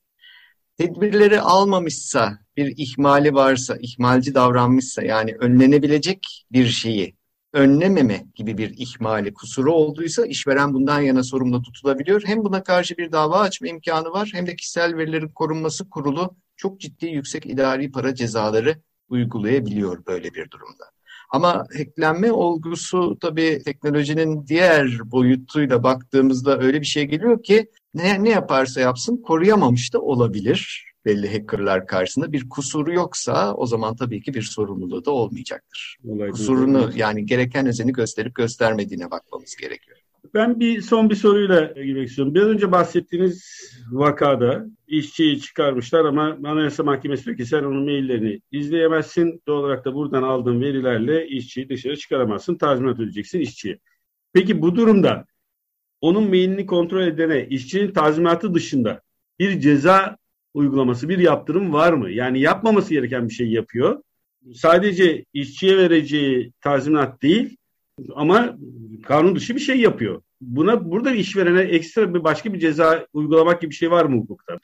Tedbirleri 0.78 1.42
almamışsa, 1.42 2.40
bir 2.58 2.74
ihmali 2.78 3.34
varsa, 3.34 3.78
ihmalci 3.82 4.36
davranmışsa 4.36 5.04
yani 5.04 5.36
önlenebilecek 5.40 6.46
bir 6.52 6.68
şeyi 6.68 7.19
önlememe 7.54 8.26
gibi 8.36 8.58
bir 8.58 8.78
ihmali, 8.78 9.34
kusuru 9.34 9.74
olduysa 9.74 10.26
işveren 10.26 10.74
bundan 10.74 11.02
yana 11.02 11.24
sorumlu 11.24 11.62
tutulabiliyor. 11.62 12.22
Hem 12.26 12.44
buna 12.44 12.64
karşı 12.64 12.98
bir 12.98 13.12
dava 13.12 13.40
açma 13.40 13.68
imkanı 13.68 14.12
var 14.12 14.30
hem 14.34 14.48
de 14.48 14.56
kişisel 14.56 14.98
verilerin 14.98 15.30
korunması 15.30 15.90
kurulu 15.90 16.36
çok 16.56 16.80
ciddi 16.80 17.06
yüksek 17.06 17.46
idari 17.46 17.92
para 17.92 18.16
cezaları 18.16 18.76
uygulayabiliyor 19.10 20.06
böyle 20.06 20.34
bir 20.34 20.52
durumda. 20.52 20.84
Ama 21.32 21.66
hacklenme 21.78 22.32
olgusu 22.32 23.18
tabii 23.22 23.62
teknolojinin 23.66 24.48
diğer 24.48 25.12
boyutuyla 25.12 25.84
baktığımızda 25.84 26.60
öyle 26.60 26.82
bir 26.82 26.86
şey 26.86 27.06
geliyor 27.06 27.44
ki 27.44 27.70
ne, 27.94 28.24
ne 28.24 28.30
yaparsa 28.30 28.82
yapsın 28.82 29.18
koruyamamış 29.18 29.94
da 29.94 30.02
olabilir 30.02 30.89
belli 31.10 31.34
hackerlar 31.34 31.88
karşısında 31.88 32.32
bir 32.32 32.50
kusuru 32.50 32.94
yoksa 32.94 33.54
o 33.54 33.66
zaman 33.66 33.96
tabii 33.96 34.22
ki 34.22 34.34
bir 34.34 34.42
sorumluluğu 34.42 35.06
da 35.06 35.12
olmayacaktır. 35.12 35.98
Olay 36.08 36.30
Kusurunu 36.30 36.92
yani 36.96 37.26
gereken 37.26 37.66
özeni 37.66 37.94
gösterip 37.94 38.36
göstermediğine 38.36 39.12
bakmamız 39.12 39.56
gerekiyor. 39.56 39.98
Ben 40.34 40.60
bir 40.60 40.82
son 40.82 41.10
bir 41.10 41.16
soruyla 41.16 41.66
girmek 41.66 42.08
istiyorum. 42.08 42.36
Biraz 42.36 42.48
önce 42.48 42.72
bahsettiğiniz 42.72 43.44
vakada 43.92 44.66
işçiyi 44.88 45.42
çıkarmışlar 45.42 46.06
ama 46.06 46.38
Anayasa 46.46 46.84
Mahkemesi 46.84 47.26
diyor 47.26 47.38
ki 47.38 47.46
sen 47.46 47.64
onun 47.64 47.84
maillerini 47.84 48.42
izleyemezsin. 48.52 49.42
Doğal 49.48 49.60
olarak 49.60 49.86
da 49.86 49.94
buradan 49.94 50.24
aldığın 50.24 50.62
verilerle 50.62 51.28
işçiyi 51.28 51.70
dışarı 51.70 51.98
çıkaramazsın. 51.98 52.56
Tazminat 52.56 52.96
ödeyeceksin 52.96 53.40
işçiye. 53.40 53.80
Peki 54.34 54.62
bu 54.62 54.76
durumda 54.76 55.26
onun 56.02 56.30
mailini 56.30 56.66
kontrol 56.66 57.08
edene 57.08 57.48
işçinin 57.48 57.94
tazminatı 57.94 58.54
dışında 58.54 59.02
bir 59.40 59.60
ceza 59.60 60.19
uygulaması, 60.54 61.10
bir 61.10 61.20
yaptırım 61.20 61.74
var 61.74 61.94
mı? 61.94 62.12
Yani 62.12 62.40
yapmaması 62.40 62.94
gereken 62.94 63.30
bir 63.30 63.34
şey 63.34 63.48
yapıyor. 63.48 64.02
Sadece 64.54 65.26
işçiye 65.34 65.78
vereceği 65.78 66.54
tazminat 66.62 67.22
değil 67.22 67.58
ama 68.16 68.58
kanun 69.04 69.36
dışı 69.36 69.56
bir 69.56 69.60
şey 69.60 69.80
yapıyor. 69.80 70.22
Buna 70.42 70.92
burada 70.92 71.12
işverene 71.12 71.62
ekstra 71.62 72.14
bir 72.14 72.24
başka 72.24 72.54
bir 72.54 72.60
ceza 72.60 73.08
uygulamak 73.14 73.62
gibi 73.62 73.72
bir 73.72 73.76
şey 73.76 73.92
var 73.92 74.06
mı 74.06 74.22
hukukta? 74.22 74.60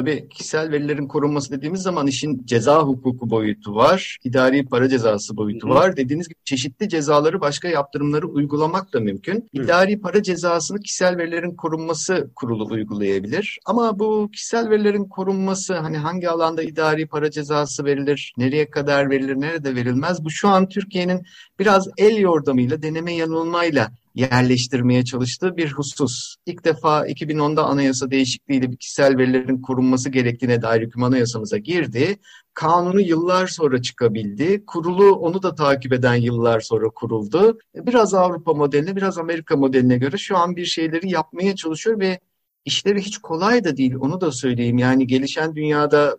Tabii 0.00 0.28
kişisel 0.28 0.70
verilerin 0.70 1.06
korunması 1.06 1.52
dediğimiz 1.52 1.82
zaman 1.82 2.06
işin 2.06 2.42
ceza 2.44 2.82
hukuku 2.82 3.30
boyutu 3.30 3.74
var, 3.74 4.18
idari 4.24 4.66
para 4.66 4.88
cezası 4.88 5.36
boyutu 5.36 5.68
Hı. 5.68 5.70
var. 5.70 5.96
Dediğiniz 5.96 6.28
gibi 6.28 6.38
çeşitli 6.44 6.88
cezaları 6.88 7.40
başka 7.40 7.68
yaptırımları 7.68 8.26
uygulamak 8.26 8.92
da 8.92 9.00
mümkün. 9.00 9.34
Hı. 9.34 9.62
İdari 9.62 10.00
para 10.00 10.22
cezasını 10.22 10.80
kişisel 10.80 11.16
verilerin 11.18 11.54
korunması 11.56 12.30
kurulu 12.36 12.66
uygulayabilir. 12.70 13.58
Ama 13.66 13.98
bu 13.98 14.30
kişisel 14.32 14.70
verilerin 14.70 15.04
korunması 15.04 15.74
hani 15.74 15.96
hangi 15.96 16.28
alanda 16.28 16.62
idari 16.62 17.06
para 17.06 17.30
cezası 17.30 17.84
verilir, 17.84 18.32
nereye 18.36 18.70
kadar 18.70 19.10
verilir, 19.10 19.40
nerede 19.40 19.74
verilmez? 19.74 20.24
Bu 20.24 20.30
şu 20.30 20.48
an 20.48 20.68
Türkiye'nin 20.68 21.22
biraz 21.58 21.88
el 21.98 22.16
yordamıyla, 22.16 22.82
deneme 22.82 23.14
yanılmayla 23.14 23.90
yerleştirmeye 24.14 25.04
çalıştığı 25.04 25.56
bir 25.56 25.72
husus. 25.72 26.36
İlk 26.46 26.64
defa 26.64 27.06
2010'da 27.06 27.64
anayasa 27.64 28.10
değişikliğiyle 28.10 28.76
kişisel 28.76 29.18
verilerin 29.18 29.62
korunması 29.62 30.10
gerektiğine 30.10 30.62
dair 30.62 30.82
hüküm 30.82 31.02
anayasamıza 31.02 31.58
girdi. 31.58 32.18
Kanunu 32.54 33.00
yıllar 33.00 33.46
sonra 33.46 33.82
çıkabildi. 33.82 34.64
Kurulu 34.66 35.12
onu 35.12 35.42
da 35.42 35.54
takip 35.54 35.92
eden 35.92 36.14
yıllar 36.14 36.60
sonra 36.60 36.90
kuruldu. 36.90 37.58
Biraz 37.74 38.14
Avrupa 38.14 38.54
modeline, 38.54 38.96
biraz 38.96 39.18
Amerika 39.18 39.56
modeline 39.56 39.98
göre 39.98 40.16
şu 40.16 40.36
an 40.36 40.56
bir 40.56 40.64
şeyleri 40.64 41.10
yapmaya 41.10 41.56
çalışıyor 41.56 42.00
ve 42.00 42.20
işleri 42.64 43.00
hiç 43.00 43.18
kolay 43.18 43.64
da 43.64 43.76
değil. 43.76 43.94
Onu 44.00 44.20
da 44.20 44.32
söyleyeyim. 44.32 44.78
Yani 44.78 45.06
gelişen 45.06 45.54
dünyada 45.54 46.18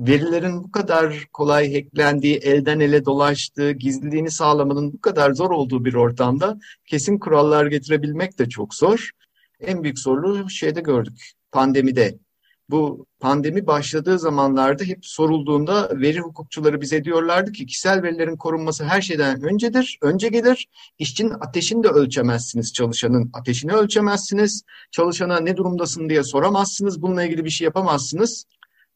verilerin 0.00 0.64
bu 0.64 0.72
kadar 0.72 1.26
kolay 1.32 1.74
hacklendiği, 1.74 2.36
elden 2.36 2.80
ele 2.80 3.04
dolaştığı, 3.04 3.70
gizliliğini 3.70 4.30
sağlamanın 4.30 4.92
bu 4.92 5.00
kadar 5.00 5.32
zor 5.32 5.50
olduğu 5.50 5.84
bir 5.84 5.94
ortamda 5.94 6.58
kesin 6.86 7.18
kurallar 7.18 7.66
getirebilmek 7.66 8.38
de 8.38 8.48
çok 8.48 8.74
zor. 8.74 9.10
En 9.60 9.82
büyük 9.82 9.98
zorluğu 9.98 10.50
şeyde 10.50 10.80
gördük, 10.80 11.32
pandemide. 11.52 12.18
Bu 12.70 13.06
pandemi 13.20 13.66
başladığı 13.66 14.18
zamanlarda 14.18 14.84
hep 14.84 15.06
sorulduğunda 15.06 15.90
veri 16.00 16.20
hukukçuları 16.20 16.80
bize 16.80 17.04
diyorlardı 17.04 17.52
ki 17.52 17.66
kişisel 17.66 18.02
verilerin 18.02 18.36
korunması 18.36 18.84
her 18.84 19.02
şeyden 19.02 19.42
öncedir, 19.42 19.98
önce 20.02 20.28
gelir. 20.28 20.68
İşçinin 20.98 21.34
ateşini 21.40 21.84
de 21.84 21.88
ölçemezsiniz 21.88 22.72
çalışanın. 22.72 23.30
Ateşini 23.32 23.72
ölçemezsiniz. 23.72 24.62
Çalışana 24.90 25.40
ne 25.40 25.56
durumdasın 25.56 26.08
diye 26.08 26.22
soramazsınız. 26.22 27.02
Bununla 27.02 27.24
ilgili 27.24 27.44
bir 27.44 27.50
şey 27.50 27.64
yapamazsınız. 27.64 28.44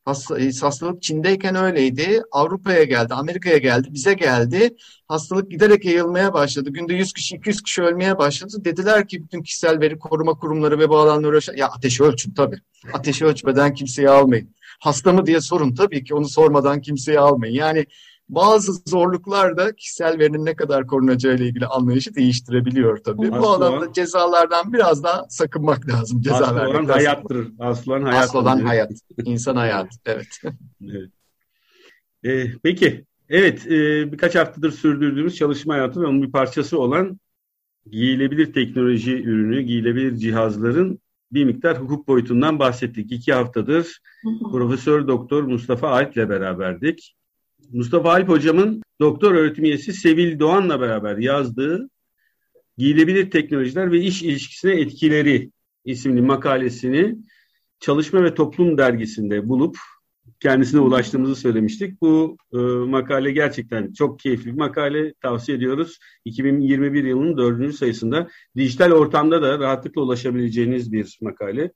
E, 0.07 0.51
hastalık 0.61 1.03
Çin'deyken 1.03 1.55
öyleydi. 1.55 2.23
Avrupa'ya 2.33 2.85
geldi, 2.85 3.15
Amerika'ya 3.15 3.59
geldi, 3.59 3.89
bize 3.91 4.15
geldi. 4.15 4.77
Hastalık 5.09 5.51
giderek 5.51 5.85
yayılmaya 5.85 6.35
başladı. 6.35 6.71
Günde 6.71 6.95
100 6.95 7.13
kişi, 7.13 7.37
200 7.37 7.63
kişi 7.63 7.83
ölmeye 7.83 8.19
başladı. 8.19 8.65
Dediler 8.65 9.09
ki 9.09 9.23
bütün 9.23 9.43
kişisel 9.43 9.81
veri 9.81 9.99
koruma 9.99 10.35
kurumları 10.35 10.79
ve 10.79 10.91
bağlananları 10.91 11.37
ölçen... 11.37 11.57
Ya 11.57 11.69
ateşi 11.69 12.05
ölçün 12.05 12.35
tabii. 12.35 12.61
Ateşi 12.93 13.27
ölçmeden 13.27 13.75
kimseyi 13.75 14.11
almayın. 14.11 14.55
Hasta 14.81 15.13
mı 15.13 15.27
diye 15.27 15.41
sorun 15.41 15.75
tabii 15.75 16.05
ki 16.05 16.15
onu 16.15 16.29
sormadan 16.29 16.81
kimseyi 16.81 17.19
almayın. 17.21 17.55
Yani 17.55 17.87
bazı 18.35 18.73
zorluklar 18.87 19.57
da 19.57 19.75
kişisel 19.75 20.19
verinin 20.19 20.45
ne 20.45 20.57
kadar 20.57 20.87
korunacağı 20.87 21.35
ile 21.35 21.47
ilgili 21.47 21.67
anlayışı 21.67 22.15
değiştirebiliyor 22.15 22.97
tabii. 22.97 23.29
Aslı 23.29 23.43
Bu 23.43 23.49
alanda 23.49 23.93
cezalardan 23.93 24.73
biraz 24.73 25.05
daha 25.05 25.27
sakınmak 25.29 25.89
lazım. 25.89 26.23
Cezalar 26.23 26.65
Aslı 26.65 26.71
olan 26.71 26.85
hayattır. 26.85 27.49
Aslı 27.59 27.93
olan 27.93 28.03
hayat. 28.03 28.25
Aslı 28.25 28.39
olan 28.39 28.61
hayat. 28.61 28.91
İnsan 29.25 29.57
hayatı. 29.57 29.97
Evet. 30.07 30.27
evet. 30.91 31.11
Ee, 32.25 32.53
peki. 32.63 33.05
Evet. 33.29 33.67
E, 33.67 34.13
birkaç 34.13 34.35
haftadır 34.35 34.71
sürdürdüğümüz 34.71 35.37
çalışma 35.37 35.75
hayatı 35.75 36.01
ve 36.01 36.07
onun 36.07 36.23
bir 36.23 36.33
parçası 36.33 36.79
olan 36.81 37.21
giyilebilir 37.91 38.53
teknoloji 38.53 39.23
ürünü, 39.23 39.63
giyilebilir 39.63 40.17
cihazların 40.17 41.01
bir 41.33 41.45
miktar 41.45 41.81
hukuk 41.81 42.09
boyutundan 42.09 42.59
bahsettik. 42.59 43.13
İki 43.13 43.33
haftadır 43.33 44.01
Profesör 44.53 45.09
Doktor 45.09 45.43
Mustafa 45.43 45.89
Alp 45.89 46.17
ile 46.17 46.29
beraberdik. 46.29 47.17
Mustafa 47.73 48.11
Alp 48.13 48.29
hocamın 48.29 48.83
doktor 49.01 49.35
öğretim 49.35 49.65
üyesi 49.65 49.93
Sevil 49.93 50.39
Doğan'la 50.39 50.81
beraber 50.81 51.17
yazdığı 51.17 51.89
Giyilebilir 52.79 53.31
Teknolojiler 53.31 53.93
ve 53.93 54.01
İş 54.01 54.23
İlişkisine 54.23 54.81
Etkileri 54.81 55.51
isimli 55.85 56.23
makalesini 56.23 57.17
Çalışma 57.81 58.25
ve 58.25 58.35
Toplum 58.35 58.79
dergisinde 58.79 59.49
bulup 59.49 59.77
kendisine 60.41 60.81
ulaştığımızı 60.81 61.37
söylemiştik. 61.37 62.01
Bu 62.03 62.37
e, 62.53 62.57
makale 62.91 63.33
gerçekten 63.33 63.93
çok 63.93 64.19
keyifli 64.19 64.47
bir 64.47 64.59
makale. 64.59 65.15
Tavsiye 65.15 65.59
ediyoruz. 65.59 65.99
2021 66.25 67.05
yılının 67.05 67.37
dördüncü 67.37 67.77
sayısında 67.77 68.29
dijital 68.57 68.93
ortamda 68.93 69.43
da 69.43 69.59
rahatlıkla 69.59 70.03
ulaşabileceğiniz 70.03 70.93
bir 70.93 71.19
makale. 71.21 71.73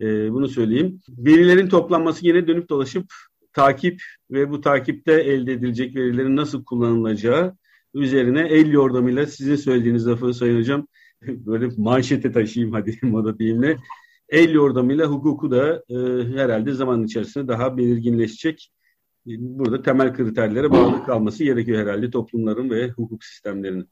E, 0.00 0.32
bunu 0.32 0.48
söyleyeyim. 0.48 1.00
Verilerin 1.08 1.68
toplanması 1.68 2.26
yine 2.26 2.46
dönüp 2.46 2.68
dolaşıp 2.68 3.04
takip 3.52 4.02
ve 4.30 4.50
bu 4.50 4.60
takipte 4.60 5.12
elde 5.12 5.52
edilecek 5.52 5.96
verilerin 5.96 6.36
nasıl 6.36 6.64
kullanılacağı 6.64 7.56
üzerine 7.94 8.40
el 8.40 8.72
yordamıyla 8.72 9.26
sizin 9.26 9.56
söylediğiniz 9.56 10.06
lafı 10.06 10.34
Sayın 10.34 10.58
Hocam 10.58 10.86
böyle 11.22 11.68
manşete 11.76 12.32
taşıyayım 12.32 12.74
hadi 12.74 12.98
moda 13.06 13.38
deyimle. 13.38 13.76
El 14.28 14.54
yordamıyla 14.54 15.06
hukuku 15.06 15.50
da 15.50 15.84
e, 15.88 15.94
herhalde 16.38 16.72
zaman 16.72 17.04
içerisinde 17.04 17.48
daha 17.48 17.76
belirginleşecek. 17.76 18.70
Burada 19.26 19.82
temel 19.82 20.14
kriterlere 20.14 20.70
bağlı 20.70 21.04
kalması 21.04 21.44
gerekiyor 21.44 21.78
herhalde 21.80 22.10
toplumların 22.10 22.70
ve 22.70 22.88
hukuk 22.90 23.24
sistemlerinin. 23.24 23.88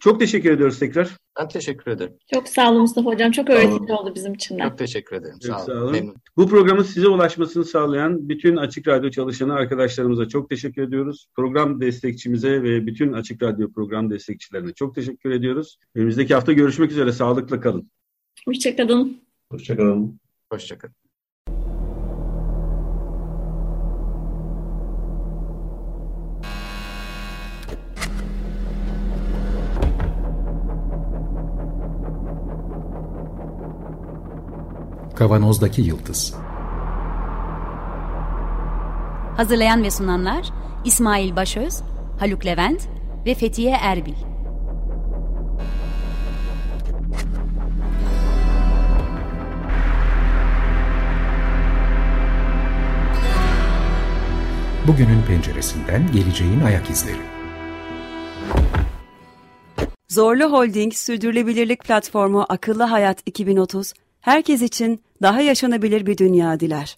Çok 0.00 0.20
teşekkür 0.20 0.50
ediyoruz 0.50 0.78
tekrar. 0.78 1.10
Ben 1.40 1.48
teşekkür 1.48 1.90
ederim. 1.90 2.12
Çok 2.34 2.48
sağ 2.48 2.70
olun 2.70 2.80
Mustafa 2.80 3.10
Hocam. 3.10 3.30
Çok 3.30 3.50
öğretici 3.50 3.92
oldu 3.92 4.12
bizim 4.14 4.34
için 4.34 4.58
de. 4.58 4.62
Çok 4.62 4.78
teşekkür 4.78 5.16
ederim. 5.16 5.38
Çok 5.46 5.60
sağ, 5.60 5.72
olun. 5.72 5.92
Memnun. 5.92 6.16
Bu 6.36 6.48
programın 6.48 6.82
size 6.82 7.08
ulaşmasını 7.08 7.64
sağlayan 7.64 8.28
bütün 8.28 8.56
Açık 8.56 8.88
Radyo 8.88 9.10
çalışanı 9.10 9.54
arkadaşlarımıza 9.54 10.28
çok 10.28 10.50
teşekkür 10.50 10.82
ediyoruz. 10.82 11.26
Program 11.36 11.80
destekçimize 11.80 12.62
ve 12.62 12.86
bütün 12.86 13.12
Açık 13.12 13.42
Radyo 13.42 13.72
program 13.72 14.10
destekçilerine 14.10 14.72
çok 14.72 14.94
teşekkür 14.94 15.30
ediyoruz. 15.30 15.78
Önümüzdeki 15.94 16.34
hafta 16.34 16.52
görüşmek 16.52 16.90
üzere. 16.90 17.12
Sağlıkla 17.12 17.60
kalın. 17.60 17.90
Hoşçakalın. 18.44 19.20
Hoşçakalın. 19.50 20.20
Hoşçakalın. 20.52 21.05
Kavanozdaki 35.16 35.82
Yıldız 35.82 36.34
Hazırlayan 39.36 39.82
ve 39.82 39.90
sunanlar 39.90 40.46
İsmail 40.84 41.36
Başöz, 41.36 41.82
Haluk 42.18 42.46
Levent 42.46 42.88
ve 43.26 43.34
Fethiye 43.34 43.76
Erbil. 43.82 44.14
Bugünün 54.86 55.22
penceresinden 55.28 56.12
geleceğin 56.12 56.60
ayak 56.60 56.90
izleri. 56.90 57.20
Zorlu 60.08 60.44
Holding 60.52 60.94
Sürdürülebilirlik 60.94 61.84
Platformu 61.84 62.46
Akıllı 62.48 62.82
Hayat 62.82 63.18
2030 63.26 63.92
herkes 64.26 64.62
için 64.62 65.02
daha 65.22 65.40
yaşanabilir 65.40 66.06
bir 66.06 66.18
dünya 66.18 66.60
diler. 66.60 66.96